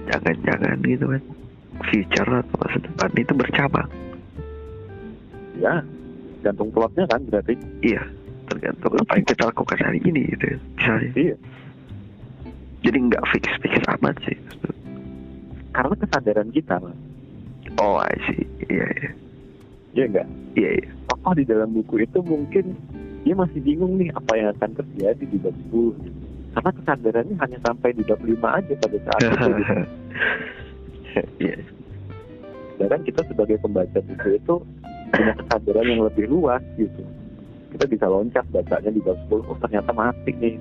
[0.07, 1.23] jangan-jangan gitu kan
[1.91, 3.91] future atau masa depan itu bercabang.
[5.57, 5.81] ya
[6.45, 8.05] gantung plotnya kan berarti Iya.
[8.47, 10.55] Tergantung apa yang kita lakukan hari ini gitu.
[10.55, 11.11] ya, Misalnya.
[11.19, 11.37] iya
[12.85, 14.37] Jadi nggak fix-fix amat sih.
[15.73, 16.97] karena kesadaran kita Mas.
[17.77, 18.47] Oh, I see.
[18.71, 19.11] Iya, iya.
[19.93, 20.89] iya enggak Iya, iya.
[21.11, 22.73] tokoh di dalam buku itu mungkin
[23.27, 26.15] dia masih bingung nih apa yang akan terjadi di bab 10 gitu.
[26.55, 29.75] karena kesadarannya hanya sampai di bab 5 aja pada saat itu gitu.
[31.41, 31.57] Iya.
[32.77, 34.55] sedangkan kita sebagai pembaca buku itu
[35.11, 37.03] punya kesadaran yang lebih luas gitu
[37.75, 40.55] kita bisa loncat bacanya di bab 10 oh ternyata mati nih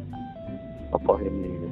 [0.89, 1.69] tokoh ini gitu.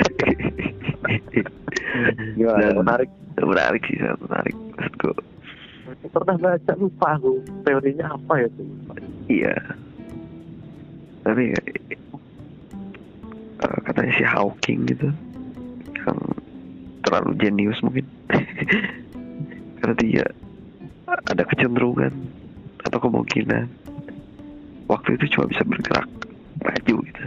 [2.38, 4.54] Gimana, Dan- menarik menarik sih, menarik.
[4.78, 5.10] Maksudku,
[6.08, 8.68] pernah baca lupa aku teorinya apa ya tuh
[9.28, 9.54] iya.
[11.20, 11.52] Tapi
[13.60, 15.12] eh, katanya si Hawking gitu,
[16.00, 16.18] yang
[17.04, 18.08] terlalu jenius mungkin.
[19.78, 20.24] Karena dia
[21.28, 22.12] ada kecenderungan
[22.88, 23.68] atau kemungkinan
[24.88, 26.08] waktu itu cuma bisa bergerak
[26.60, 27.24] maju gitu,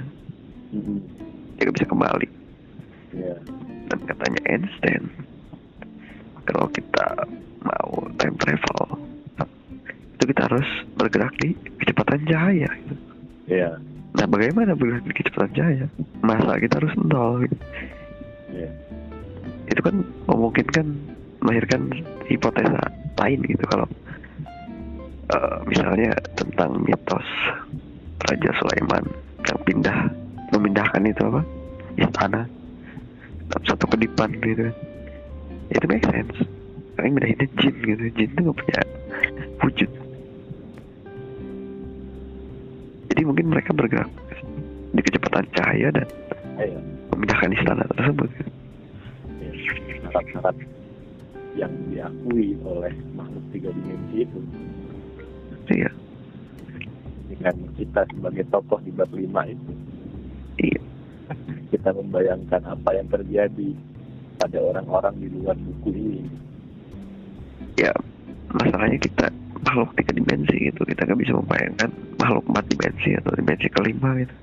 [0.73, 0.97] Hmm,
[1.62, 2.25] dia bisa kembali.
[3.13, 3.38] ya
[3.93, 5.05] dan katanya Einstein
[6.47, 7.08] kalau kita
[7.63, 8.82] mau time travel
[10.13, 12.95] itu kita harus bergerak di kecepatan cahaya gitu.
[13.49, 13.69] ya
[14.13, 15.86] nah bagaimana bergerak di kecepatan cahaya?
[16.21, 17.58] Masa kita harus nol gitu.
[18.53, 18.69] ya
[19.71, 19.95] itu kan
[20.27, 20.86] memungkinkan
[21.43, 21.91] melahirkan
[22.27, 22.84] hipotesa
[23.19, 23.63] lain gitu.
[23.67, 23.88] Kalau
[25.32, 27.27] eh, misalnya tentang mitos
[28.23, 29.03] Raja Sulaiman
[29.43, 29.97] yang pindah
[30.56, 31.41] memindahkan itu apa?
[31.99, 32.41] Istana.
[33.51, 34.71] Dalam satu kedipan gitu.
[34.71, 34.75] kan
[35.71, 36.38] itu make sense.
[36.97, 38.04] Karena yang pindahinnya jin gitu.
[38.17, 38.82] Jin itu nggak punya
[39.63, 39.91] wujud.
[43.13, 44.10] Jadi mungkin mereka bergerak
[44.93, 46.08] di kecepatan cahaya dan
[46.60, 46.80] ya
[47.13, 48.30] memindahkan istana tersebut.
[48.36, 48.52] Gitu.
[50.13, 50.58] syarat-syarat
[51.58, 54.39] yang diakui oleh makhluk tiga dimensi itu.
[55.73, 55.89] Iya.
[57.34, 59.71] Dengan kita sebagai tokoh di bab 5 itu.
[60.62, 60.82] Iya.
[61.73, 63.73] Kita membayangkan apa yang terjadi
[64.43, 66.27] pada orang-orang di luar buku ini.
[67.79, 67.95] Ya
[68.51, 69.32] masalahnya kita
[69.63, 70.84] makhluk tiga dimensi gitu.
[70.84, 74.36] Kita nggak bisa membayangkan makhluk empat dimensi atau dimensi kelima gitu.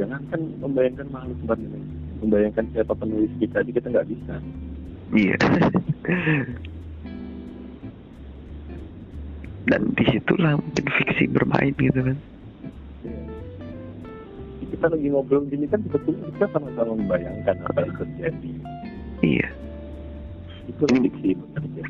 [0.00, 1.94] Jangan kan membayangkan makhluk empat dimensi
[2.24, 4.34] membayangkan siapa penulis kita aja kita nggak bisa.
[5.12, 5.36] Iya.
[9.64, 12.16] Dan di situlah mungkin fiksi bermain gitu kan
[14.84, 18.52] kita lagi ngobrol gini kan sebetulnya kita sama-sama membayangkan apa yang terjadi.
[19.24, 19.48] Iya.
[20.68, 21.84] Itu fiksi bekerja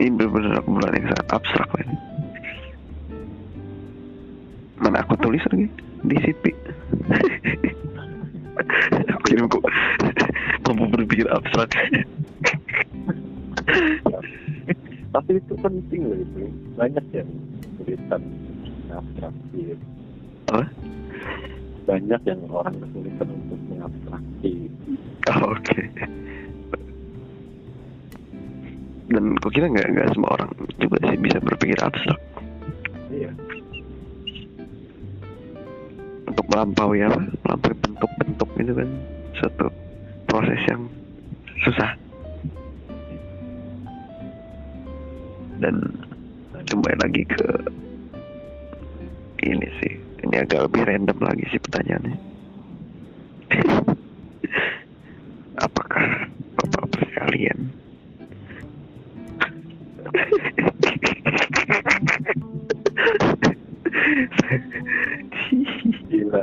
[0.00, 1.88] ini benar-benar kumpulan yang sangat abstrak kan
[4.80, 5.66] mana aku tulis lagi?
[6.04, 6.52] Di sipi
[9.08, 9.64] aku kira kok.
[10.68, 11.72] Mampu berpikir abstrak.
[15.10, 16.52] Tapi itu penting loh itu.
[16.76, 17.28] Banyak yang
[17.80, 18.22] kesulitan
[18.92, 19.72] abstraksi
[20.50, 20.66] apa
[21.90, 24.70] banyak yang orang kesulitan untuk mengabstraksi.
[25.26, 25.80] Oh, oke.
[29.10, 32.20] Dan kok kira nggak nggak semua orang juga sih bisa berpikir abstrak?
[33.10, 33.34] Iya.
[36.30, 37.26] Untuk melampaui apa?
[37.42, 38.88] Melampaui bentuk-bentuk itu kan
[39.34, 39.66] suatu
[40.30, 40.86] proses yang
[41.66, 41.90] susah.
[45.58, 45.74] Dan
[46.70, 47.46] kembali lagi ke
[49.42, 52.16] ini sih ini agak lebih random lagi sih pertanyaannya.
[55.64, 57.68] Apakah bapak sekalian
[66.10, 66.42] gila.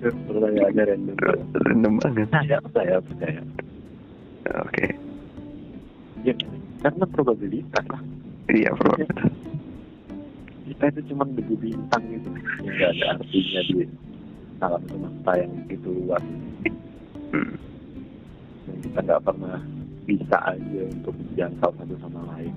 [0.00, 1.16] Pertanyaannya random.
[1.52, 2.28] Random banget.
[2.32, 3.40] Percaya percaya percaya
[4.64, 4.86] oke.
[6.24, 6.34] Ya
[6.80, 8.02] karena probabilitas lah.
[8.48, 9.32] Iya probabilitas
[10.70, 12.30] kita itu cuma debu bintang gitu.
[12.62, 13.82] Nggak ada artinya di
[14.62, 16.22] alam semesta yang begitu luas.
[17.30, 17.54] Hmm.
[18.66, 19.58] yang kita nggak pernah
[20.06, 22.54] bisa aja untuk menjangkau satu sama lain.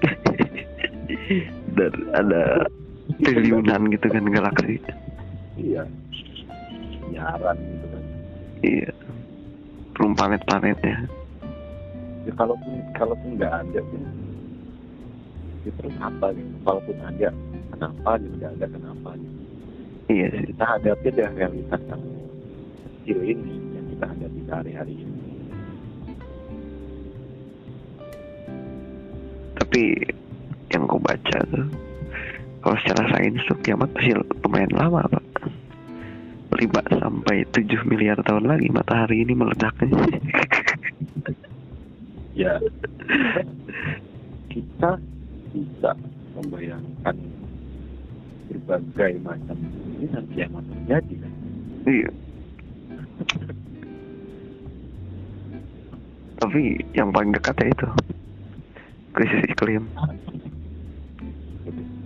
[1.76, 2.64] Dan ada
[3.20, 4.80] triliunan gitu kan galaksi.
[5.60, 5.84] Iya.
[7.12, 8.04] Nyaran gitu kan.
[8.64, 8.92] Iya.
[9.92, 11.04] Belum planet-planetnya ya.
[12.36, 14.17] Kalaupun kalaupun nggak ada pun
[15.64, 16.54] ya terus apa gitu?
[16.62, 17.28] Kalaupun ada
[17.72, 18.34] kenapa gitu?
[18.36, 19.36] Nggak ada kenapa gitu.
[20.08, 20.44] Iya Ya, sih.
[20.50, 22.02] kita hadapi deh realitas yang
[22.98, 25.16] kecil ini yang kita hadapi sehari-hari ini.
[29.58, 29.82] Tapi
[30.70, 31.66] yang gue baca tuh
[32.60, 35.24] kalau secara sains tuh kiamat masih lumayan lama pak.
[36.48, 36.64] 5
[36.98, 39.92] sampai 7 miliar tahun lagi matahari ini meledaknya.
[42.38, 42.54] Ya.
[44.54, 44.94] Kita
[45.52, 45.90] bisa
[46.36, 47.16] membayangkan
[48.48, 49.56] berbagai macam
[49.98, 51.32] ini nanti yang terjadi kan?
[51.84, 52.10] Iya.
[56.38, 56.62] Tapi
[56.94, 57.88] yang paling dekat ya itu.
[59.12, 59.84] Krisis iklim.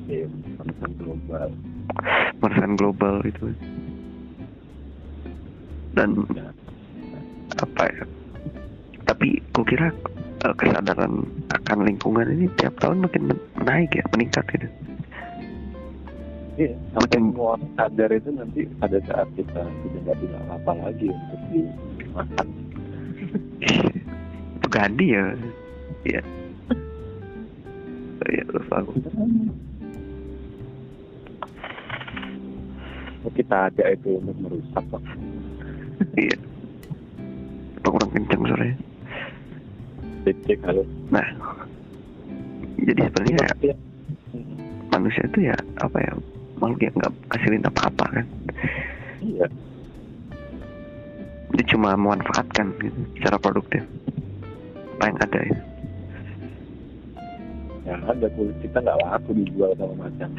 [0.08, 1.48] Pemanasan global.
[2.40, 3.46] Pemanasan global itu.
[5.92, 6.48] Dan ya,
[7.60, 8.04] apa ya?
[9.04, 9.92] Tapi gue kira
[10.40, 11.28] eh, kesadaran
[11.72, 13.32] akan lingkungan ini tiap tahun makin
[13.64, 14.68] naik ya meningkat gitu
[16.52, 20.72] Iya, sampai Makin- semua orang sadar itu nanti pada saat kita sudah nggak punya apa
[20.84, 22.46] lagi untuk dimakan.
[24.52, 25.24] itu Gandhi ya.
[26.04, 26.20] Ya
[28.28, 28.92] ya terus aku.
[33.24, 35.02] Oh, kita ada itu untuk merusak kok.
[36.20, 36.36] iya.
[37.80, 38.76] Kurang kencang suaranya
[40.22, 41.26] Cek kalau nah
[42.82, 43.74] jadi sebenarnya ya,
[44.90, 46.12] manusia itu ya apa ya
[46.58, 48.26] makhluk yang nggak hasilin apa-apa kan?
[49.22, 49.46] Iya,
[51.54, 53.82] dia cuma memanfaatkan gitu secara produktif.
[54.98, 55.58] Apa yang ada ya
[57.82, 60.30] yang ada kulit kita nggak laku dijual sama macan.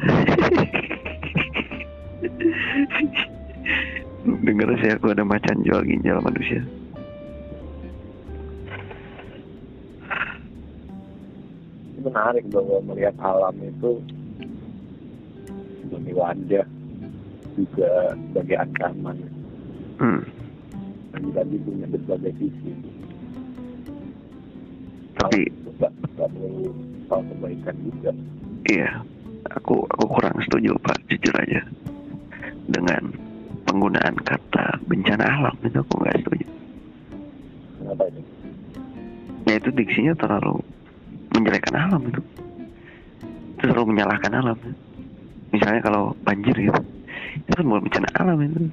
[4.44, 6.64] Dengar sih aku ada macan jual ginjal manusia.
[12.04, 13.98] Menarik bahwa melihat alam itu
[15.82, 16.66] sebagai wadah
[17.54, 17.90] juga
[18.30, 19.16] sebagai ancaman
[19.94, 20.26] Hmm.
[21.14, 22.72] lagi-lagi punya berbagai sisi.
[25.14, 25.46] Tapi
[25.78, 26.66] nggak nggak perlu
[27.06, 28.10] soal kebaikan juga.
[28.66, 28.90] iya,
[29.54, 31.62] aku aku kurang setuju pak, jujur aja
[32.66, 33.14] dengan
[33.64, 36.46] penggunaan kata bencana alam itu aku nggak setuju.
[37.78, 38.20] Kenapa itu?
[39.46, 40.58] Ya itu diksinya terlalu
[41.44, 42.20] menjelekkan alam itu.
[43.60, 44.56] Itu terlalu menyalahkan alam.
[45.52, 46.80] Misalnya kalau banjir gitu,
[47.36, 48.72] itu kan bukan bencana alam itu.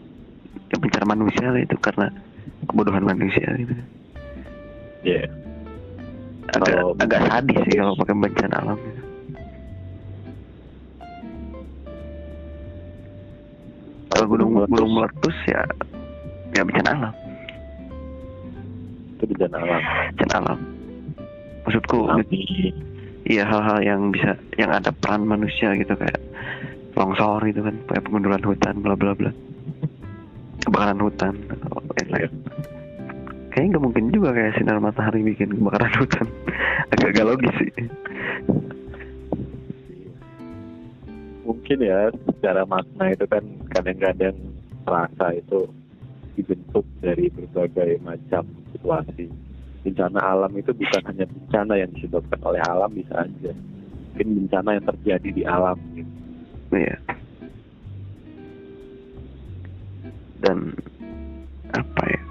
[0.72, 2.08] Ya bencana manusia lah itu karena
[2.72, 3.76] kebodohan manusia gitu.
[5.04, 5.28] Iya.
[6.56, 8.78] Agak Kalau- agak sadis sih kalau pakai bencana alam.
[8.80, 9.02] gitu.
[14.12, 15.62] Kalau gunung gunung meletus ya
[16.52, 17.14] ya bencana alam,
[19.16, 19.82] itu bencana alam.
[20.12, 20.60] bencana alam.
[21.72, 22.44] Maksudku Tapi
[23.32, 26.20] iya hal-hal yang bisa yang ada peran manusia gitu kayak
[27.00, 29.32] longsor gitu kan, kayak pengunduran hutan bla bla bla.
[30.68, 32.32] Kebakaran hutan atau lain-lain.
[33.56, 36.28] Kayaknya nggak mungkin juga kayak sinar matahari bikin kebakaran hutan.
[36.92, 37.72] Agak-agak logis sih.
[41.48, 44.36] mungkin ya secara makna itu kan kadang-kadang
[44.84, 45.72] rasa itu
[46.36, 48.44] dibentuk dari berbagai macam
[48.76, 49.32] situasi
[49.82, 53.54] bencana alam itu bukan hanya bencana yang disebabkan oleh alam bisa aja
[54.12, 56.12] mungkin bencana yang terjadi di alam gitu.
[56.76, 56.98] Iya.
[60.44, 60.76] Dan
[61.72, 62.22] apa ya?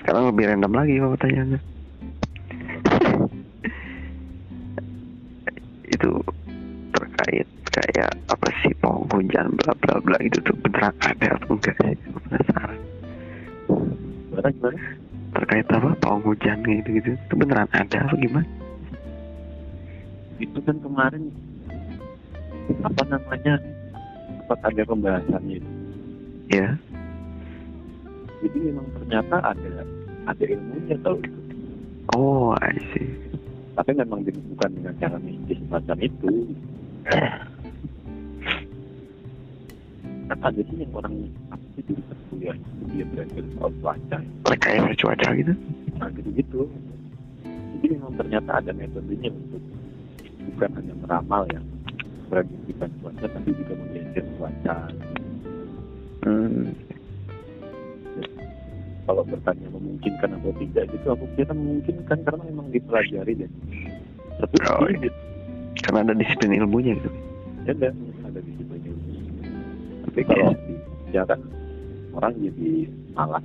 [0.00, 1.60] Sekarang lebih random lagi pertanyaannya.
[5.94, 6.10] itu
[6.96, 11.76] terkait kayak apa sih pohon hujan bla bla bla itu tuh beneran ada atau enggak
[11.84, 12.10] sih?
[12.10, 12.78] Penasaran.
[14.30, 14.78] gimana gimana
[15.50, 18.46] Terkait apa pohon hujan gitu gitu itu beneran ada apa gimana?
[20.38, 21.26] itu kan kemarin
[22.86, 23.58] apa namanya
[24.30, 25.70] sempat ada pembahasannya itu.
[26.54, 26.78] Ya.
[28.46, 29.82] jadi memang ternyata ada
[30.30, 31.18] ada ilmunya itu
[32.14, 33.10] Oh, I see.
[33.74, 34.22] tapi memang
[34.54, 36.46] bukan dengan cara mistis macam itu
[40.30, 41.26] kan ada sih yang orang
[41.82, 42.56] dulu pas kuliah
[42.88, 45.52] dia belajar soal cuaca Rekayasa cuaca gitu.
[45.96, 46.60] nah gitu gitu
[47.76, 49.62] jadi memang ternyata ada metodenya untuk
[50.50, 51.60] bukan hanya meramal ya
[52.28, 54.76] prediksikan cuaca tapi juga menggeser cuaca
[56.20, 56.76] Hmm.
[59.06, 63.50] kalau bertanya memungkinkan atau tidak gitu aku kira memungkinkan karena memang dipelajari dan
[64.36, 65.00] terbukti Oh, iya.
[65.00, 65.18] gitu.
[65.80, 67.08] Karena ada disiplin ilmunya gitu.
[67.64, 67.88] Ya, ada
[68.22, 69.00] ada di situ juga.
[70.04, 70.52] tapi kalau
[71.08, 71.40] ya kan
[72.14, 72.70] orang jadi
[73.14, 73.44] malas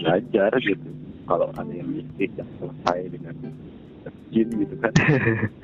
[0.00, 0.88] belajar gitu
[1.26, 3.34] kalau ada yang mistis yang selesai dengan
[4.30, 4.92] jin gitu kan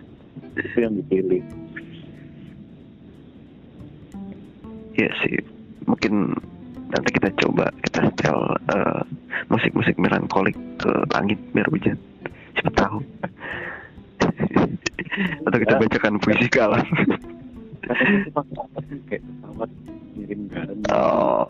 [0.60, 1.42] itu yang dipilih
[4.96, 5.36] Iya sih,
[5.84, 6.32] mungkin
[6.88, 8.38] nanti kita coba kita setel
[8.72, 9.02] eh,
[9.52, 12.00] musik-musik melankolik ke langit biar hujan.
[12.56, 12.98] Siapa tahu.
[15.44, 15.80] Atau kita Ya.
[15.84, 16.80] bacakan puisi ke alam.
[17.86, 19.70] katanya itu pakai apa sih kayak pesawat
[20.16, 21.46] ngirim garam oh,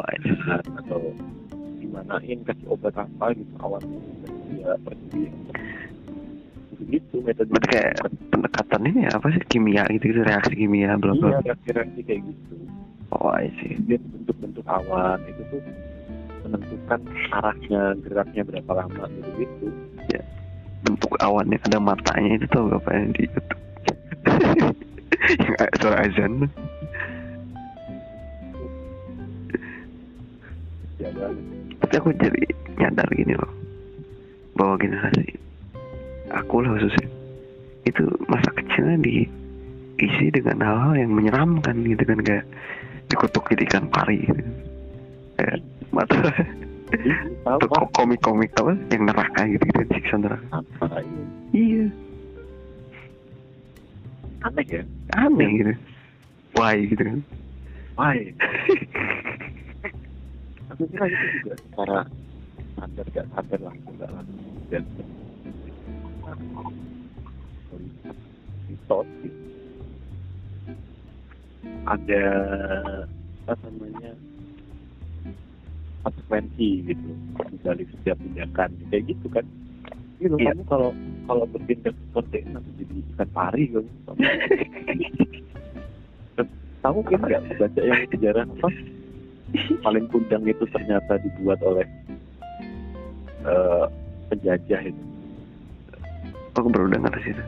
[0.46, 1.00] Nah, atau
[1.80, 4.00] dimanain kasih obat apa gitu awannya
[4.52, 5.24] dia pergi.
[6.86, 7.50] Gitu metode.
[7.50, 7.94] Berarti kayak
[8.30, 9.42] pendekatan ini apa sih?
[9.48, 12.54] Kimia gitu, gitu reaksi kimia bla iya reaksi-reaksi kayak gitu.
[13.14, 13.78] Oh, I see.
[13.86, 15.62] dia bentuk-bentuk awan itu tuh
[16.46, 17.00] menentukan
[17.34, 19.66] arahnya geraknya berapa lama gitu gitu.
[20.86, 23.60] Bentuk awan yang ada matanya itu tau gak apa yang di YouTube.
[25.34, 26.32] yang suara azan.
[31.76, 32.42] tapi aku jadi
[32.80, 33.52] nyadar gini loh.
[34.56, 35.36] Bahwa generasi
[36.32, 37.06] aku lah khususnya
[37.86, 42.44] itu masa kecilnya diisi dengan hal-hal yang menyeramkan gitu kan kayak
[43.06, 44.42] dikutuk jadi ikan pari gitu.
[45.36, 45.60] Kayak
[45.94, 46.16] mata
[47.70, 50.64] ko- komik-komik apa yang neraka gitu gitu siksa neraka.
[50.80, 51.22] Apa ini
[51.54, 51.86] iya
[54.46, 54.82] aneh ya?
[55.18, 55.74] Aneh gitu.
[56.56, 57.20] Why gitu kan?
[57.98, 58.16] Why?
[60.74, 61.98] Aku kira itu juga secara
[62.76, 64.84] sadar gak sadar langsung gak langsung dan
[71.86, 72.24] ada
[73.46, 74.10] apa namanya
[76.02, 77.10] konsekuensi gitu.
[77.62, 79.46] Balik setiap tindakan kayak gitu kan
[80.20, 80.52] gitu Iya.
[80.52, 80.62] kamu.
[80.68, 80.90] kalau
[81.26, 83.88] kalau bertindak seperti nanti jadi ikan pari kamu.
[86.86, 88.70] Kamu kan nggak baca yang sejarah apa?
[89.82, 91.82] Paling kundang itu ternyata dibuat oleh
[93.42, 93.84] eh,
[94.30, 95.02] penjajah itu.
[96.56, 97.44] Aku baru dengar sih itu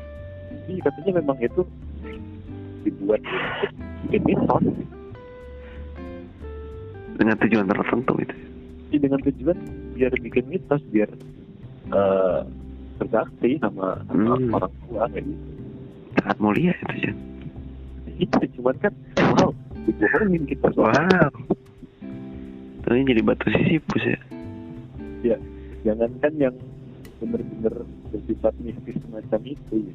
[0.69, 1.63] Iya katanya memang itu
[2.85, 3.25] dibuat
[4.05, 4.65] bikin mitos
[7.17, 8.35] dengan tujuan tertentu gitu
[8.89, 9.59] Jadi dengan tujuan
[9.97, 11.09] biar bikin mitos biar
[11.95, 12.39] eh
[12.99, 14.55] berbakti sama, sama Hmm.
[14.59, 15.45] orang tua kayak gitu.
[16.19, 17.17] Sangat mulia itu Jan
[18.19, 18.93] itu cuman kan
[19.39, 19.55] wow
[19.87, 21.31] dibohongin kita wow.
[22.89, 25.37] Ini jadi batu sisipus ya.
[25.85, 26.57] Jangankan yang
[27.21, 29.95] benar-benar bersifat mistis semacam itu ya.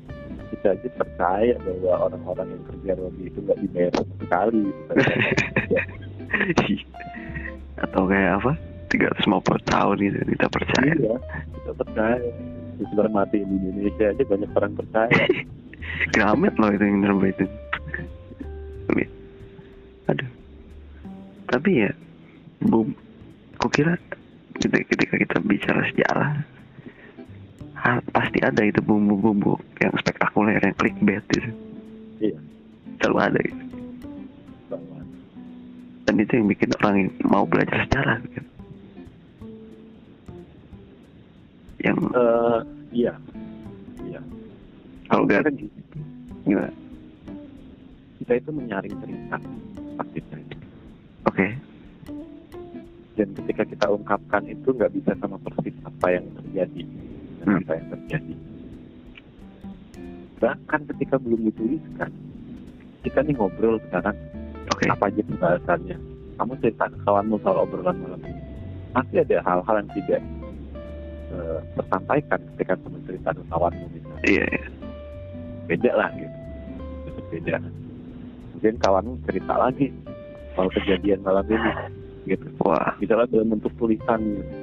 [0.54, 4.64] kita aja percaya bahwa orang-orang yang kerja lobby itu nggak dibayar sama sekali.
[6.64, 6.86] Gitu
[7.84, 8.52] atau kayak apa?
[8.94, 10.94] 350 tahun gitu kita percaya.
[10.94, 11.16] Iya
[11.58, 12.30] kita percaya.
[12.74, 15.22] Sebenarnya mati di Indonesia aja banyak orang percaya.
[16.16, 17.50] Gramet loh itu yang nerbitin
[18.88, 19.04] Tapi,
[20.10, 20.30] aduh.
[21.52, 21.92] Tapi ya
[22.64, 22.96] bum
[23.60, 24.00] aku kira
[24.60, 26.32] ketika, kita bicara sejarah
[27.80, 31.52] ha- pasti ada itu bumbu-bumbu yang spektakuler yang clickbait gitu
[32.24, 32.38] iya.
[33.04, 33.64] Selalu ada gitu
[34.72, 35.00] bahwa
[36.08, 36.96] dan itu yang bikin orang
[37.28, 38.50] mau belajar sejarah gitu.
[41.84, 42.60] Yang eh
[42.96, 43.14] iya.
[44.08, 44.22] Iya.
[45.12, 45.54] Kalau gak kan
[46.48, 46.72] gimana?
[48.24, 49.38] Kita itu menyaring cerita
[50.00, 50.20] pasti
[51.24, 51.48] Oke.
[53.14, 56.84] dan ketika kita ungkapkan itu nggak bisa sama persis apa yang terjadi.
[57.40, 57.60] Dan Hmm.
[57.62, 58.36] apa yang terjadi.
[60.40, 62.12] Bahkan ketika belum dituliskan
[63.04, 64.16] kita nih ngobrol sekarang
[64.72, 64.88] Oke.
[64.88, 65.98] apa aja pembahasannya?
[66.40, 68.42] Kamu cerita ke kawanmu soal obrolan malam ini.
[68.96, 70.22] Pasti ada hal-hal yang tidak
[71.34, 74.46] eh, tersampaikan ketika ke kawanmu misalnya Iya.
[74.48, 74.68] iya.
[75.68, 76.38] beda lah gitu
[77.34, 77.56] beda
[78.54, 79.88] mungkin kawanmu cerita lagi
[80.54, 81.72] soal kejadian malam ini
[82.30, 82.94] gitu Wah.
[83.02, 84.54] misalnya dalam bentuk tulisan gitu.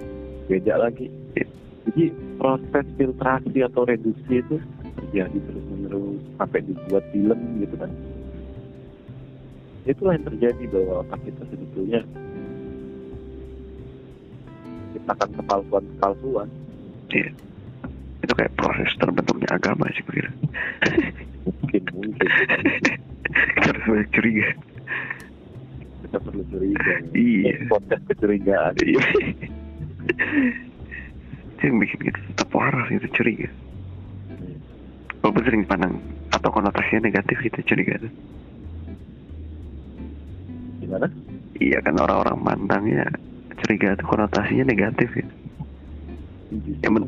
[0.49, 1.07] beda lagi
[1.37, 1.47] Iya.
[1.91, 2.05] jadi
[2.39, 4.57] proses filtrasi atau reduksi itu
[4.97, 7.91] terjadi terus menerus sampai dibuat film gitu kan
[9.89, 12.01] itulah yang terjadi bahwa otak kita sebetulnya
[15.11, 16.49] ciptakan kepalsuan-kepalsuan
[17.11, 17.31] Iya.
[18.23, 20.31] Itu kayak proses terbentuknya agama sih kira.
[21.43, 22.29] mungkin mungkin
[23.59, 24.49] Karena banyak curiga.
[26.07, 27.55] kita perlu curiga Iya.
[27.67, 29.03] Podcast kecurigaan Iya.
[31.51, 33.51] Itu yang bikin kita tetap waras gitu curiga.
[35.21, 35.99] Walaupun sering pandang
[36.31, 38.13] atau konotasinya negatif gitu curiga tuh.
[40.81, 41.07] gimana
[41.61, 43.05] Iya kan orang-orang mandangnya
[43.71, 45.33] curiga itu konotasinya negatif gitu.
[46.83, 47.07] Ya, men-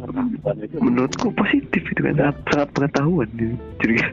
[0.79, 3.59] Menurutku positif itu kan sangat, sangat pengetahuan gitu.
[3.83, 4.07] curiga.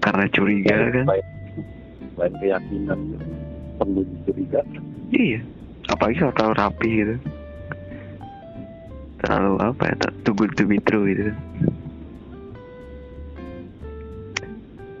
[0.00, 1.04] Karena curiga kan.
[1.04, 1.28] Selain-
[2.16, 3.00] selain keyakinan
[3.76, 4.82] perlu dicurigakan
[5.12, 5.40] Iya.
[5.92, 7.14] Apalagi kalau terlalu rapi gitu.
[9.20, 9.94] Terlalu apa ya?
[10.24, 11.28] Too good to be true gitu.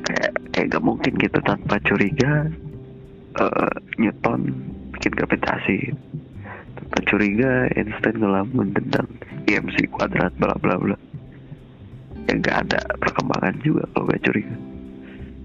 [0.04, 2.52] Kayak kayak gak mungkin kita tanpa curiga
[3.32, 4.40] eh, Newton
[5.00, 5.78] bikin gravitasi.
[6.76, 9.08] Tanpa curiga Einstein ngelamun tentang
[9.48, 10.96] IMC kuadrat bla bla bla.
[12.28, 14.54] Ya gak ada perkembangan juga kalau gak curiga.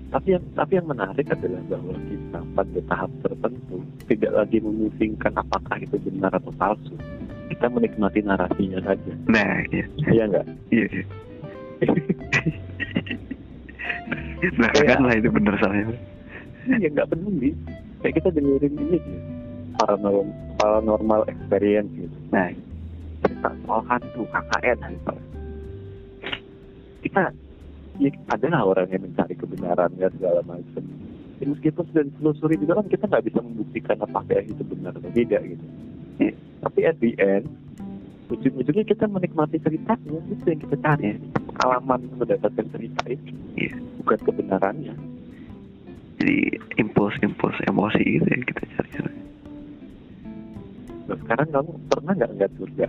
[0.05, 5.75] tapi yang tapi yang menarik adalah bahwa kita pada tahap tertentu tidak lagi memusingkan apakah
[5.75, 6.95] itu benar atau palsu
[7.51, 9.83] kita menikmati narasinya saja Nah, iya.
[10.07, 11.03] iya nggak Iya, iya.
[14.55, 15.99] nah, kan lah itu bener salahnya.
[16.79, 17.51] iya nggak peduli
[17.99, 19.13] kayak kita dengerin ini aja
[19.85, 20.25] paranormal
[20.57, 22.49] paranormal experience gitu Nah,
[23.21, 25.25] cerita soal hantu KKN misalnya
[27.05, 27.23] kita
[28.01, 30.83] ya adalah orang yang mencari kebenaran ya segala macam
[31.37, 35.41] ya, meskipun sudah ditelusuri juga kan kita nggak bisa membuktikan apakah itu benar atau tidak
[35.45, 35.65] gitu
[36.15, 36.33] Iya.
[36.63, 37.45] tapi at the end
[38.31, 41.07] ujung-ujungnya kita menikmati ceritanya itu yang kita cari
[41.53, 43.75] pengalaman mendapatkan cerita itu Iya.
[44.01, 44.95] bukan kebenarannya
[46.15, 46.37] jadi
[46.79, 49.11] impuls-impuls emosi itu yang kita cari.
[51.05, 52.87] Nah sekarang kamu pernah nggak nggak surga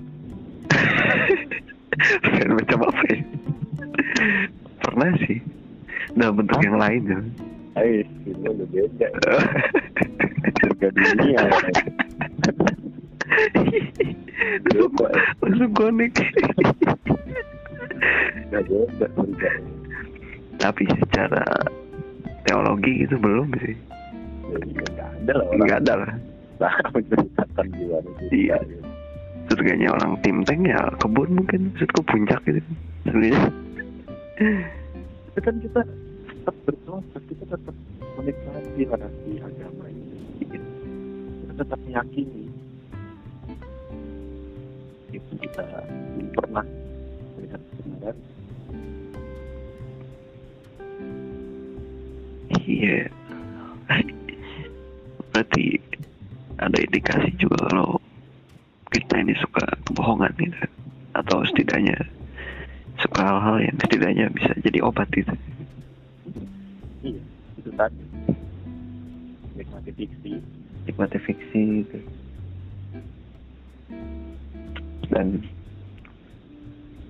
[1.97, 3.19] Bukan macam apa ya?
[4.85, 5.41] Pernah sih.
[6.13, 6.65] Dalam bentuk Hah?
[6.69, 7.19] yang lain ya.
[7.77, 9.09] Eh, ini udah beda
[10.61, 11.89] surga dunia langsung,
[15.41, 15.73] langsung
[18.49, 19.51] nggak beda surga
[20.57, 21.45] Tapi secara
[22.45, 23.77] teologi itu belum sih.
[24.47, 26.13] jadi nggak ada lah Nggak ada lah.
[30.57, 31.61] Tank ya kebun mungkin.
[31.77, 32.61] Maksudku puncak gitu.
[33.05, 33.41] Sebenarnya.
[35.29, 35.81] Itu kan kita
[36.25, 37.77] tetap berproses, kita tetap
[38.17, 40.17] menikmati narasi agama ini.
[40.41, 42.49] Kita tetap meyakini.
[45.13, 45.65] Itu kita
[46.33, 46.65] pernah
[47.37, 48.17] melihat kebenaran.
[52.65, 53.13] Iya.
[55.37, 55.65] Berarti
[56.57, 57.26] ada indikasi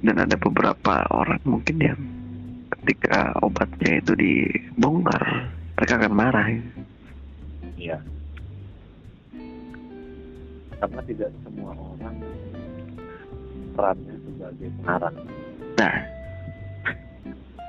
[0.06, 1.98] dan ada beberapa orang mungkin yang
[2.78, 6.46] ketika obatnya itu dibongkar mereka akan marah.
[7.74, 7.98] Iya.
[10.78, 12.16] Karena tidak semua orang
[13.74, 15.16] perannya sebagai pengarang.
[15.76, 15.96] Nah,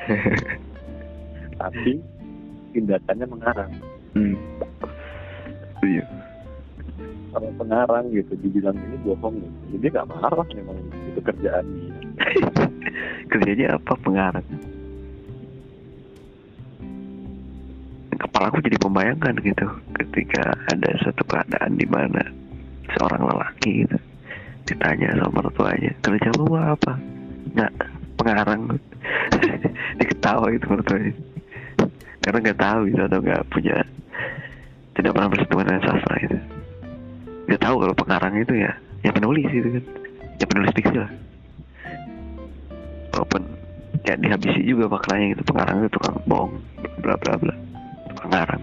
[1.59, 1.91] Tapi
[2.71, 3.71] tindakannya mengarang.
[4.13, 4.37] hmm.
[5.85, 6.05] Iya.
[7.29, 9.77] kalau pengarang gitu dibilang ini bohong gitu.
[9.77, 11.96] jadi nggak marah memang itu kerjaan dia
[13.31, 14.47] Kerjanya apa pengarang?
[18.17, 19.67] Kepala aku jadi membayangkan gitu
[20.01, 22.25] ketika ada satu keadaan di mana
[22.97, 23.97] seorang lelaki gitu
[24.67, 26.97] ditanya sama mertuanya kerja lu apa?
[27.53, 27.71] Nggak
[28.17, 28.61] pengarang.
[30.01, 31.13] Diketawa gitu mertuanya.
[32.27, 33.77] nggak tahu gitu atau nggak punya
[34.97, 36.37] tidak pernah bersentuhan dengan sastra gitu
[37.47, 38.71] nggak tahu kalau pengarang itu ya
[39.05, 39.83] ya penulis gitu kan
[40.41, 41.11] ya penulis fiksi lah
[43.17, 43.41] walaupun
[44.05, 46.53] ya dihabisi juga maknanya gitu pengarang itu tukang bohong
[47.01, 47.55] bla bla bla
[48.13, 48.61] tukang ngarang.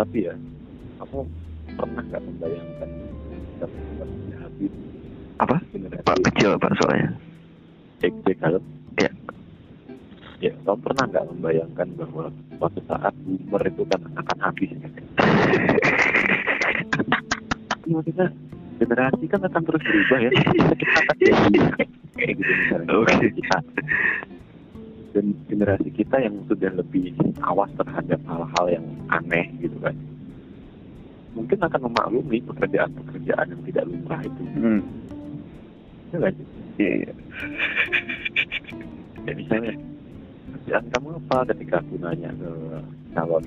[0.00, 0.34] Tapi ya
[0.96, 1.28] kamu
[1.76, 2.90] pernah nggak membayangkan
[4.40, 4.72] habis
[5.44, 5.56] apa?
[6.08, 7.12] Pak kecil pak soalnya.
[8.00, 8.64] XJ kalau
[8.96, 9.12] ya
[10.40, 14.72] ya kamu pernah nggak membayangkan bahwa suatu saat boomer itu kan akan habis?
[17.90, 18.32] Maksudnya
[18.80, 20.30] generasi kan akan terus berubah ya.
[20.32, 21.00] Kita
[21.76, 23.58] akan kayak gitu misalnya kita
[25.10, 27.10] dan generasi kita yang sudah lebih
[27.42, 29.96] awas terhadap hal-hal yang aneh gitu kan
[31.34, 34.82] mungkin akan memaklumi pekerjaan-pekerjaan yang tidak lumrah itu hmm.
[36.14, 36.46] ya sih?
[36.78, 37.10] iya
[39.26, 39.74] ya misalnya
[40.58, 42.50] kerjaan kamu apa ketika aku nanya ke
[43.14, 43.44] calon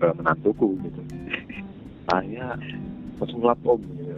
[0.00, 1.00] ke menantuku gitu
[2.08, 2.56] saya
[3.16, 4.12] pesulap om gitu.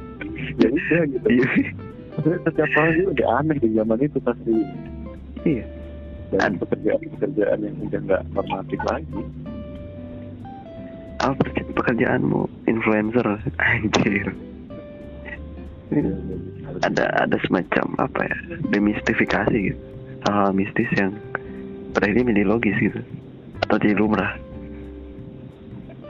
[0.60, 1.26] ya udah gitu.
[1.32, 1.48] Iya.
[2.20, 4.54] Setiap hal itu udah aneh di zaman itu pasti.
[5.48, 5.64] Iya.
[6.30, 9.20] Dan pekerjaan-pekerjaan yang udah nggak normatif lagi.
[11.20, 12.42] Apa pekerja- pekerjaanmu?
[12.68, 13.26] Influencer?
[13.58, 14.28] Anjir.
[15.90, 16.06] Ini
[16.86, 18.36] ada ada semacam apa ya?
[18.70, 19.80] Demistifikasi gitu.
[20.28, 21.16] Hal mistis yang
[21.96, 23.00] pada akhirnya menjadi logis gitu.
[23.66, 24.38] Atau jadi lumrah.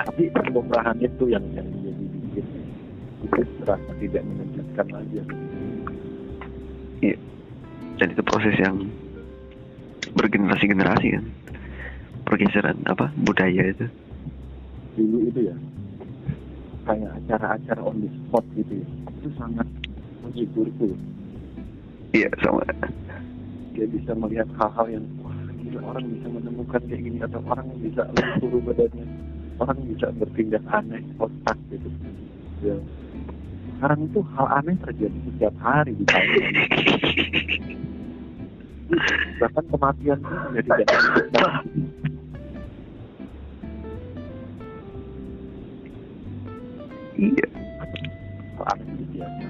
[0.00, 2.04] Tapi kelumrahan itu yang yang menjadi
[3.34, 5.16] terasa tidak menunjukkan lagi.
[8.00, 8.88] Dan itu proses yang
[10.16, 11.24] bergenerasi-generasi kan?
[12.24, 13.92] Pergeseran apa budaya itu.
[14.96, 15.56] Dulu itu ya
[16.88, 18.88] kayak acara-acara on the spot gitu ya.
[19.20, 19.68] Itu sangat
[20.24, 20.96] menghiburku
[22.16, 22.64] iya sama.
[23.76, 28.08] Dia bisa melihat hal-hal yang wah gila orang bisa menemukan kayak gini atau orang bisa
[28.16, 29.06] lumpur badannya
[29.60, 31.92] orang bisa bertindak aneh otak gitu.
[32.64, 32.80] Ya
[33.80, 36.04] sekarang itu hal aneh terjadi setiap hari di
[39.40, 40.84] bahkan kematian pun menjadi
[47.24, 47.48] iya.
[48.60, 49.48] Hal aneh itu biasa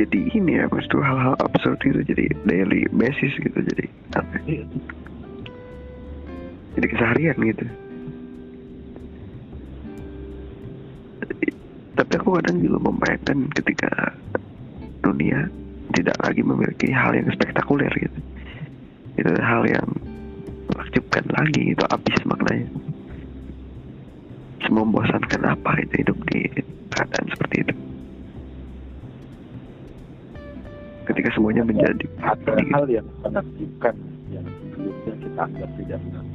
[0.00, 3.84] jadi ini ya mas tuh hal-hal absurd itu jadi daily basis gitu jadi
[4.16, 4.40] apa?
[4.48, 4.64] Ya,
[6.72, 7.68] jadi keseharian gitu
[11.94, 13.90] tapi aku kadang juga membayangkan ketika
[15.06, 15.46] dunia
[15.94, 18.18] tidak lagi memiliki hal yang spektakuler gitu.
[19.14, 19.86] Itu hal yang
[20.74, 22.66] menakjubkan lagi itu habis maknanya.
[24.66, 26.50] Semua membosankan apa itu hidup di
[26.90, 27.74] keadaan seperti itu.
[31.04, 33.94] Ketika semuanya menjadi ada hal yang menakjubkan
[34.32, 36.33] yang sebelumnya kita anggap tidak menakjubkan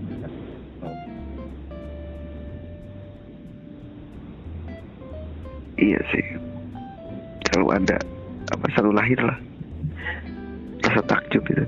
[5.80, 6.26] Iya sih.
[7.50, 7.98] Selalu ada
[8.52, 9.38] apa selalu lahir lah
[10.84, 11.66] rasa takjub itu.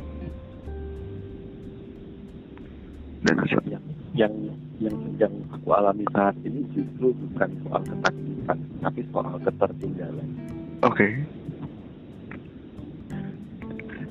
[3.22, 4.34] Dan rasa- yang yang
[4.82, 10.28] yang sedang aku alami saat ini justru bukan soal ketakutan tapi soal ketertinggalan
[10.84, 11.07] oke.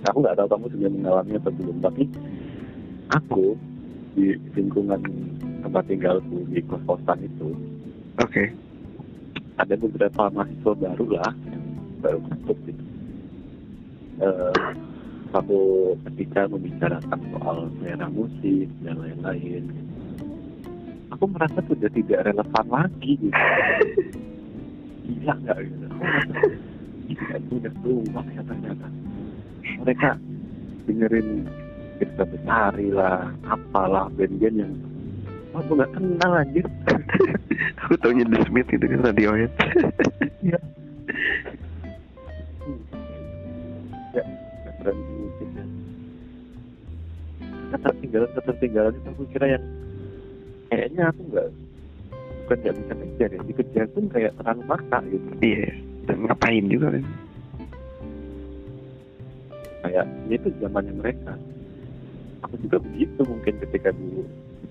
[0.07, 2.03] aku nggak tahu kamu sudah mengalami atau belum tapi
[3.13, 3.45] aku
[4.17, 5.01] di lingkungan
[5.61, 7.51] tempat tinggalku di kos kosan itu
[8.21, 8.53] Oke.
[9.61, 11.33] Ada beberapa mahasiswa baru lah
[12.01, 12.85] baru masuk gitu.
[14.21, 14.73] Eh,
[15.31, 15.61] satu
[16.11, 19.65] ketika membicarakan soal selera musik dan lain-lain.
[21.15, 23.41] Aku merasa sudah tidak relevan lagi gitu.
[25.07, 25.87] Gila nggak gitu?
[27.37, 28.89] Aku udah berubah ya ternyata.
[29.85, 30.09] Mereka
[30.89, 31.29] dengerin
[32.01, 34.73] kita besari lah apalah band-band yang
[35.53, 36.65] aku nggak kenal anjir
[37.87, 39.53] Aku taunya The Smith itu kan Radiohead.
[40.41, 40.61] Iya.
[44.17, 44.25] ya
[47.77, 49.65] ketertinggalan ketertinggalan itu aku kira yang
[50.73, 51.47] kayaknya aku nggak
[52.43, 55.71] bukan nggak bisa kejar ya dikejar pun kayak terlalu maksa gitu iya.
[56.09, 57.05] Dan ngapain juga kan?
[59.81, 61.33] kayak ini tuh zamannya mereka
[62.45, 64.23] aku juga begitu mungkin ketika dulu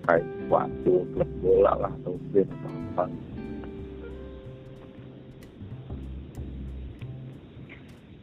[0.02, 2.46] kayak waktu klub bola lah atau atau
[2.96, 3.04] apa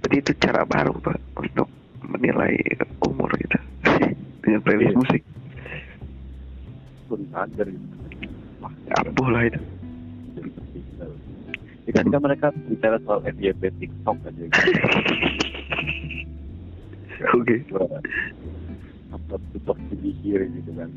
[0.03, 1.67] Jadi itu cara baru pak untuk
[2.07, 2.55] menilai
[3.03, 3.59] umur gitu
[4.43, 4.99] dengan playlist Iya.
[4.99, 5.23] musik.
[7.07, 7.87] pun sadar gitu
[8.99, 9.59] Abuh lah itu.
[11.87, 14.59] ya, ketika mereka bicara soal FYP TikTok aja gitu.
[17.39, 17.57] Oke.
[19.11, 20.91] Support to be here gitu kan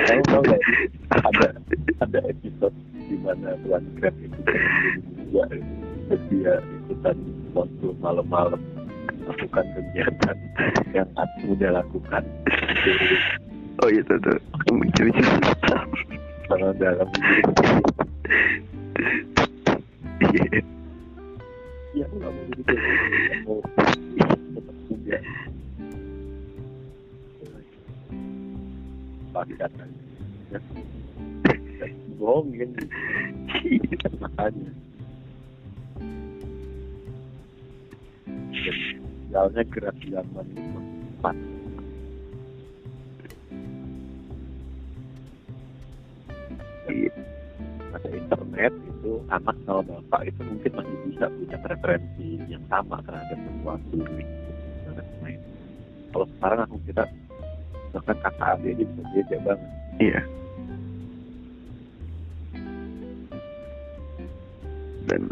[0.00, 0.60] kamu tahu sih,
[1.10, 1.46] ada
[2.00, 2.74] ada episode
[3.08, 4.40] di mana Tuan Grab itu
[5.30, 5.44] juga
[6.30, 7.16] dia ikutan
[7.54, 8.60] waktu malam-malam
[9.22, 10.36] melakukan kegiatan
[10.90, 12.22] yang aku udah lakukan
[13.80, 14.36] Oh iya tuh tuh.
[14.92, 15.76] Cerita-cerita.
[16.50, 17.08] kalau dalam
[20.20, 20.60] Iya.
[21.96, 22.74] ya aku nggak mau jadi
[29.48, 29.64] gitu
[30.52, 30.58] ya
[32.20, 32.70] bohongin
[34.20, 34.72] makanya
[39.30, 41.36] Soalnya gerak zaman itu cepat.
[46.90, 47.12] Iya.
[47.94, 53.38] Ada internet itu anak sama bapak itu mungkin masih bisa punya preferensi yang sama terhadap
[53.38, 53.96] sesuatu
[55.22, 55.40] main.
[56.10, 57.04] Kalau sekarang aku kita
[57.90, 59.70] bahkan kakak adik bisa beda banget.
[60.00, 60.20] Iya.
[65.10, 65.22] Dan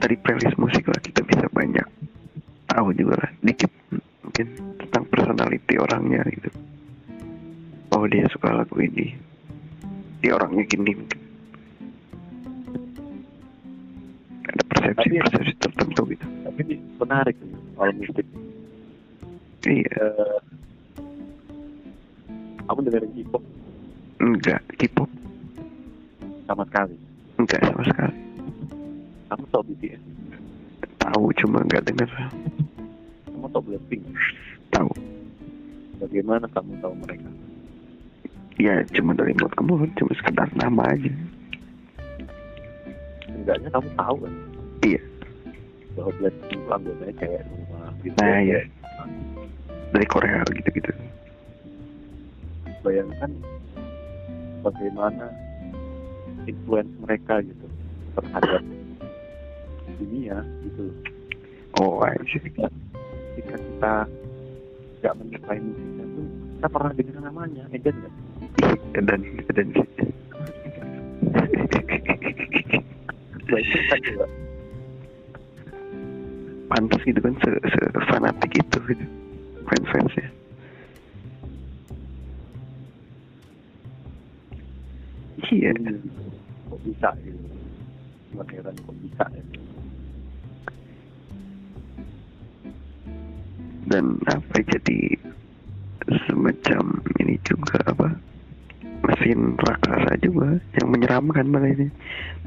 [0.00, 1.86] dari playlist musik lah kita bisa banyak
[2.72, 3.70] tahu juga lah dikit
[4.24, 4.46] mungkin
[4.80, 6.50] tentang personality orangnya gitu.
[7.94, 9.14] Oh dia suka lagu ini.
[10.24, 11.20] Dia orangnya gini mungkin.
[14.48, 16.26] Ada persepsi-persepsi tertentu gitu.
[16.42, 16.62] Tapi
[16.98, 17.36] menarik
[17.76, 18.26] soal musik.
[19.64, 19.94] Iya.
[19.94, 20.53] Eh,
[22.64, 23.42] aku dengerin K-pop
[24.16, 25.10] Enggak, K-pop
[26.44, 26.96] sama sekali.
[27.34, 28.16] enggak sama sekali.
[29.26, 30.02] Kamu tau BTS,
[30.98, 32.08] Tahu cuma enggak denger.
[33.26, 34.04] kamu tau Blackpink.
[34.70, 34.90] Tahu.
[35.98, 37.28] Bagaimana kamu tahu mereka?
[38.56, 41.10] Ya cuma dari mulut ke mulut, cuma sekedar nama aja.
[43.26, 44.34] Enggaknya kamu tahu kan
[44.82, 45.00] Iya.
[45.94, 47.82] bahwa Blackpink anggotanya cewek semua.
[48.00, 48.60] BTS Nah, iya.
[49.90, 50.92] Dari Korea gitu-gitu.
[52.84, 53.32] Bayangkan
[54.60, 55.32] bagaimana
[56.44, 57.66] influence mereka gitu
[58.20, 58.62] terhadap
[59.96, 60.92] dunia gitu.
[61.80, 62.38] Oh, I see.
[62.38, 62.68] Ketika,
[63.34, 63.94] ketika kita
[65.00, 66.26] nggak menyukai musiknya tuh
[66.60, 68.14] kita pernah dengar namanya, Eden nggak?
[73.94, 74.26] kan juga
[76.66, 77.80] pantas gitu kan se, se
[78.10, 79.04] fanatik itu gitu
[79.70, 80.28] fans fansnya
[85.54, 85.70] iya
[86.66, 87.38] kok bisa gitu.
[88.34, 89.42] Cuma heran kok bisa ya.
[93.88, 95.00] dan apa jadi
[96.26, 98.16] semacam ini juga apa
[99.04, 101.92] mesin raksasa juga yang menyeramkan malah ini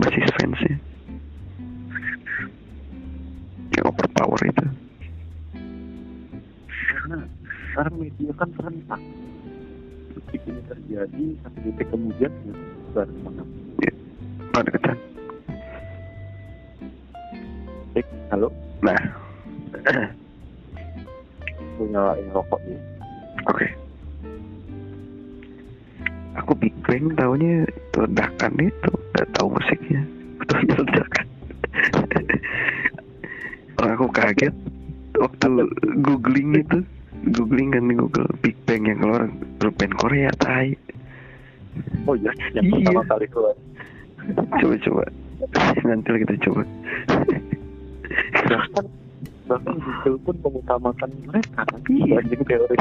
[0.01, 0.75] basis fansnya
[3.77, 4.65] yang overpower itu
[6.73, 7.19] karena
[7.71, 9.01] sekarang media kan serentak
[10.17, 12.33] detik ini terjadi satu detik kemudian
[12.95, 14.97] ya, ketan
[17.97, 18.53] Eh, halo.
[18.85, 19.01] Nah.
[21.77, 22.81] Aku nyalain rokok nih.
[23.49, 23.67] Oke.
[26.37, 28.91] Aku Big Bang tahunya itu ledakan itu.
[29.13, 30.01] Nggak tahu musiknya.
[30.45, 31.25] Tahunya ledakan.
[33.81, 34.53] Orang aku kaget
[35.17, 35.45] waktu
[36.05, 36.85] googling itu.
[37.33, 39.25] Googling kan di Google Big Bang yang keluar
[39.57, 40.77] grup band Korea tai
[42.05, 42.73] oh iya yang Iya.
[42.83, 43.55] pertama kali keluar.
[44.57, 45.03] Coba coba.
[45.83, 46.61] Nanti kita coba.
[48.47, 48.85] Bahkan
[49.47, 51.79] bahkan Google pun mengutamakan mereka kan?
[51.87, 52.19] Iya.
[52.19, 52.75] dibanding teori.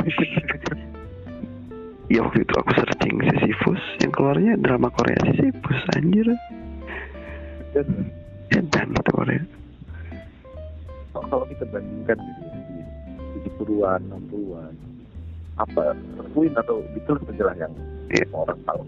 [2.06, 6.26] Ya waktu itu aku searching Sisyphus yang keluarnya drama Korea Sisyphus anjir.
[7.74, 7.86] Dan
[8.50, 9.42] edan itu Korea.
[11.12, 12.54] Kalau- kalau kita bandingkan gitu ya,
[13.34, 14.74] di 70-an 60-an
[15.56, 15.96] apa
[16.30, 17.72] Queen atau Beatles lah yang
[18.06, 18.24] Iya.
[18.28, 18.82] semua orang tahu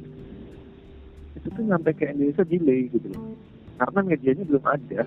[1.39, 3.39] itu tuh nyampe ke Indonesia delay gitu loh.
[3.79, 5.01] Karena medianya belum ada.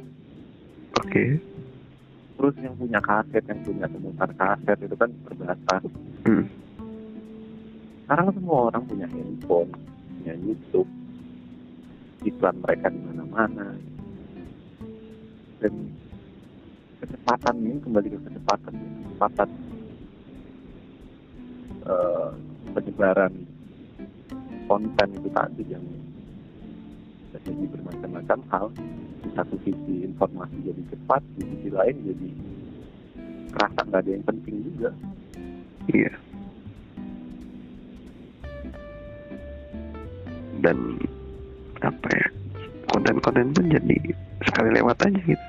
[1.03, 1.23] Oke.
[2.39, 5.83] Terus yang punya kaset yang punya pemutar kaset itu kan terbatas.
[6.25, 6.45] Hmm.
[8.11, 9.71] sekarang semua orang punya handphone
[10.19, 10.89] punya YouTube.
[12.27, 13.71] Iklan mereka di mana-mana.
[15.63, 15.73] Dan
[16.99, 19.49] kecepatan ini kembali ke kecepatan kecepatan
[21.87, 22.29] eh,
[22.75, 23.50] penyebaran
[24.71, 25.83] konten itu tadi yang
[27.35, 28.65] terjadi bermacam-macam hal
[29.19, 32.29] di satu sisi informasi jadi cepat di sisi lain jadi
[33.51, 34.89] kerasa nggak ada yang penting juga.
[35.91, 36.13] Iya.
[40.63, 40.77] Dan
[41.83, 42.27] apa ya
[42.95, 43.97] konten-konten pun jadi
[44.47, 45.47] sekali lewat aja gitu.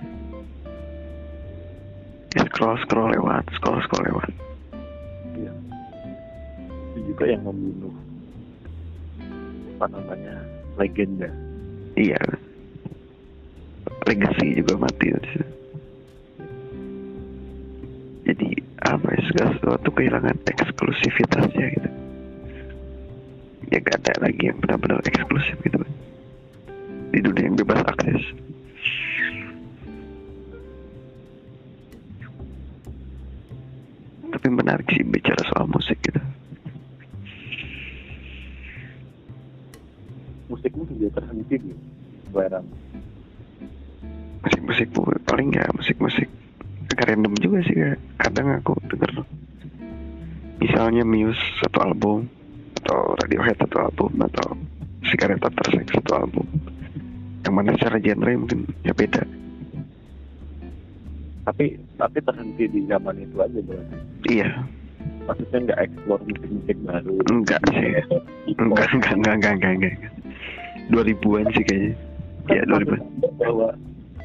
[2.50, 4.30] Scroll scroll lewat scroll scroll lewat.
[5.38, 5.52] Iya.
[6.90, 8.01] Itu juga yang membunuh
[9.82, 10.38] apa namanya
[10.78, 11.26] legenda.
[11.98, 12.22] iya.
[14.06, 15.10] Legacy juga mati
[18.22, 18.46] jadi
[18.86, 21.90] apa ya segala sesuatu kehilangan eksklusivitasnya gitu.
[23.74, 25.82] Ya gak ada lagi yang benar-benar eksklusif gitu.
[27.10, 28.22] Di dunia yang bebas akses.
[34.30, 36.22] Tapi menarik sih bicara soal musik gitu
[40.52, 41.80] Musikmu sudah terhenti gitu.
[42.28, 42.64] Barang.
[44.42, 44.88] musik-musik
[45.22, 46.26] paling nggak musik-musik
[46.90, 49.22] agak random juga sih kayak kadang aku denger
[50.58, 52.26] misalnya Muse satu album
[52.82, 54.58] atau Radiohead satu album atau
[55.06, 56.46] Cigarette After Sex satu album
[57.42, 59.22] yang mana secara genre mungkin ya beda
[61.42, 61.64] Tapi
[61.98, 63.96] tapi terhenti di zaman itu aja berarti.
[64.30, 64.62] iya
[65.22, 67.14] Maksudnya nggak explore musik-musik baru.
[67.30, 67.90] enggak sih
[68.62, 69.94] enggak enggak enggak enggak enggak enggak
[70.90, 71.94] 2000-an sih kayaknya.
[72.50, 73.68] Iya, 2000 bahwa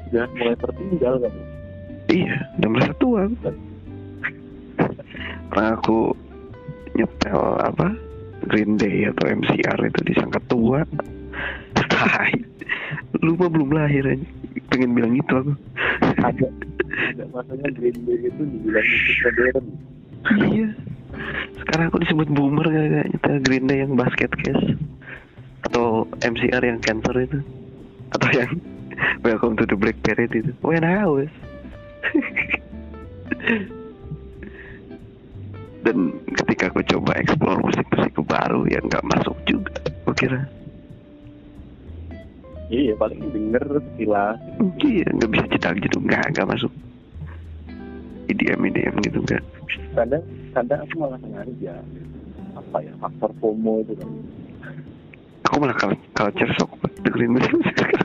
[0.09, 1.33] jangan mulai tertinggal kan.
[2.07, 3.21] iya udah merasa tua.
[5.51, 6.15] Karena aku
[6.95, 7.87] nyetel apa
[8.47, 10.81] Green Day atau MCR itu disangka tua.
[11.75, 12.33] Tai.
[13.21, 14.27] Lu mah belum lahir aja
[14.69, 15.53] Pengen bilang gitu aku.
[16.21, 16.47] Ada.
[17.13, 19.65] Ada masanya Green Day itu dibilang musik modern.
[20.27, 20.69] Iya.
[21.61, 24.77] Sekarang aku disebut boomer kayak nyetel Green Day yang basket case
[25.67, 27.39] Atau MCR yang cancer itu.
[28.15, 28.51] Atau yang
[29.27, 30.55] Welcome to the Black Parade itu.
[30.63, 31.29] When I was
[35.85, 39.75] Dan ketika aku coba explore musik-musik baru yang nggak masuk juga
[40.07, 40.47] Aku kira.
[42.71, 44.39] Iya paling denger sekilas.
[44.79, 45.99] Iya nggak bisa cetak gitu.
[45.99, 46.71] Nggak, nggak masuk.
[48.31, 49.43] IDM, IDM gitu nggak.
[49.95, 50.23] Kadang
[50.55, 51.75] kadang aku malah sengaja.
[52.55, 54.09] Apa ya faktor FOMO itu kan.
[55.47, 56.71] Aku malah cul- culture shock
[57.01, 58.03] dengerin musik-musik sekarang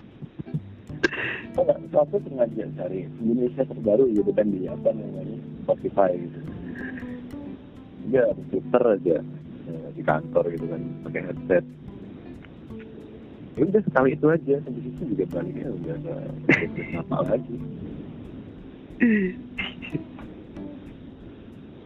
[1.92, 6.38] aku sengaja cari Indonesia terbaru gitu kan di apa namanya Spotify gitu.
[8.10, 9.16] Dia puter aja
[9.68, 11.64] eh, di kantor gitu kan pakai headset.
[13.52, 16.14] Ya udah sekali itu aja sampai situ juga baliknya udah ada
[17.04, 17.56] apa lagi.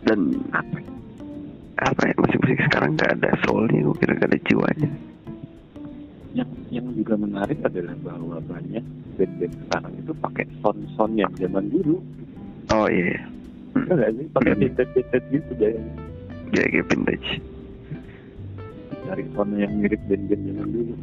[0.07, 0.21] dan
[0.55, 0.79] apa
[1.83, 4.91] apa ya musik-musik sekarang nggak ada soulnya gue kira nggak ada jiwanya
[6.37, 8.85] Yang yang juga menarik adalah bahwa banyak
[9.17, 11.97] band-band sekarang itu pakai sound-sound yang zaman dulu.
[12.69, 13.25] oh iya
[13.73, 14.27] Enggak nggak sih?
[14.37, 15.73] Pakai vintage-vintage gitu deh.
[16.53, 17.29] ya kayak vintage
[19.07, 20.95] Cari sound yang mirip band-band zaman dulu.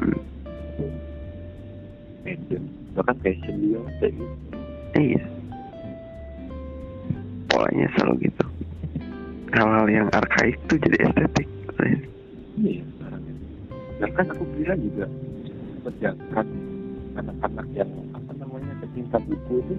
[0.00, 0.94] Hmm.
[2.24, 2.62] Fashion.
[2.96, 4.34] Bahkan fashion dia kayak gitu.
[4.96, 5.22] iya
[7.50, 8.44] polanya selalu gitu
[9.54, 11.48] hal-hal yang arkaik tuh jadi estetik
[12.54, 12.86] Iya
[13.94, 14.02] sekarang ini.
[14.02, 15.06] Dan kan aku kira juga
[15.84, 16.40] menjaga
[17.14, 19.74] anak-anak yang apa namanya pecinta buku itu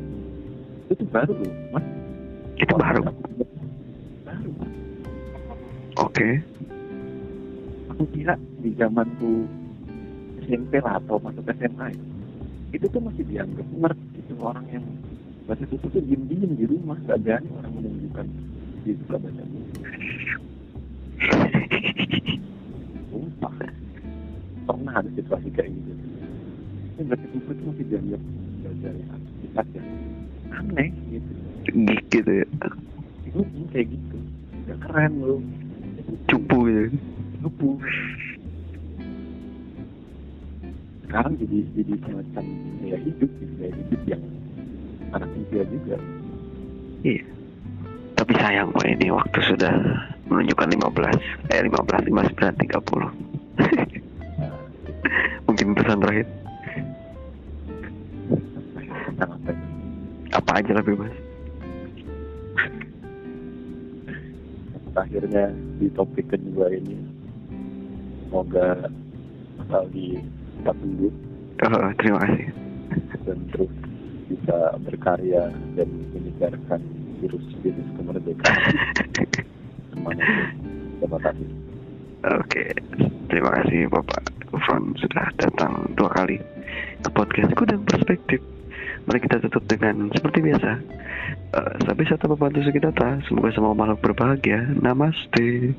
[0.86, 1.86] itu baru loh, mas.
[2.61, 3.01] itu baru
[4.24, 4.49] Baru.
[5.97, 6.30] oke
[7.95, 9.49] Aku kira di zamanku
[10.45, 12.05] SMP lah atau masuk SMA itu,
[12.76, 14.86] itu tuh masih dianggap ngerti itu orang yang
[15.49, 18.26] baca buku tuh diem-diem di rumah, gak berani orang menunjukkan
[18.86, 19.74] dia suka baca buku.
[25.06, 25.91] Ada situasi kayak gitu.
[26.97, 28.22] Yang baca buku itu masih dianggap
[28.58, 29.88] belajar yang aktivitas yang
[30.49, 31.32] aneh gitu.
[32.10, 32.47] gitu ya
[33.30, 33.39] Itu
[33.70, 34.18] kayak gitu.
[34.66, 35.39] Gak keren loh.
[36.26, 36.97] cupu gitu
[37.45, 37.78] Lupu.
[41.06, 42.45] Sekarang jadi jadi semacam
[42.82, 43.53] gaya hidup, gitu.
[43.62, 44.24] gaya hidup yang
[45.14, 45.97] anak muda juga.
[47.06, 47.22] iya
[48.16, 49.74] tapi sayang Pak ini waktu sudah
[50.26, 52.74] menunjukkan 15 eh 15 59 30
[53.06, 53.35] Nah, mungkin
[55.86, 56.28] pesan terakhir?
[60.34, 61.14] Apa aja lah bebas?
[64.98, 66.98] Akhirnya di topik kedua ini
[68.26, 68.90] semoga
[69.62, 70.18] Mas Aldi
[70.58, 71.14] tetap sembuh.
[71.70, 72.48] Oh, terima kasih.
[73.30, 73.72] Dan terus
[74.26, 76.82] bisa berkarya dan menyegarkan
[77.22, 78.74] virus-virus kemerdekaan.
[79.94, 80.28] Semangat
[80.98, 81.50] terima kasih.
[82.26, 82.64] Oke,
[83.30, 86.39] terima kasih Bapak Gufron sudah datang dua kali
[87.03, 88.39] ke podcastku dan perspektif.
[89.03, 90.72] Mari kita tutup dengan seperti biasa.
[91.51, 94.64] Uh, sampai satu pembantu sekitar, semoga semua makhluk berbahagia.
[94.80, 95.76] Namaste.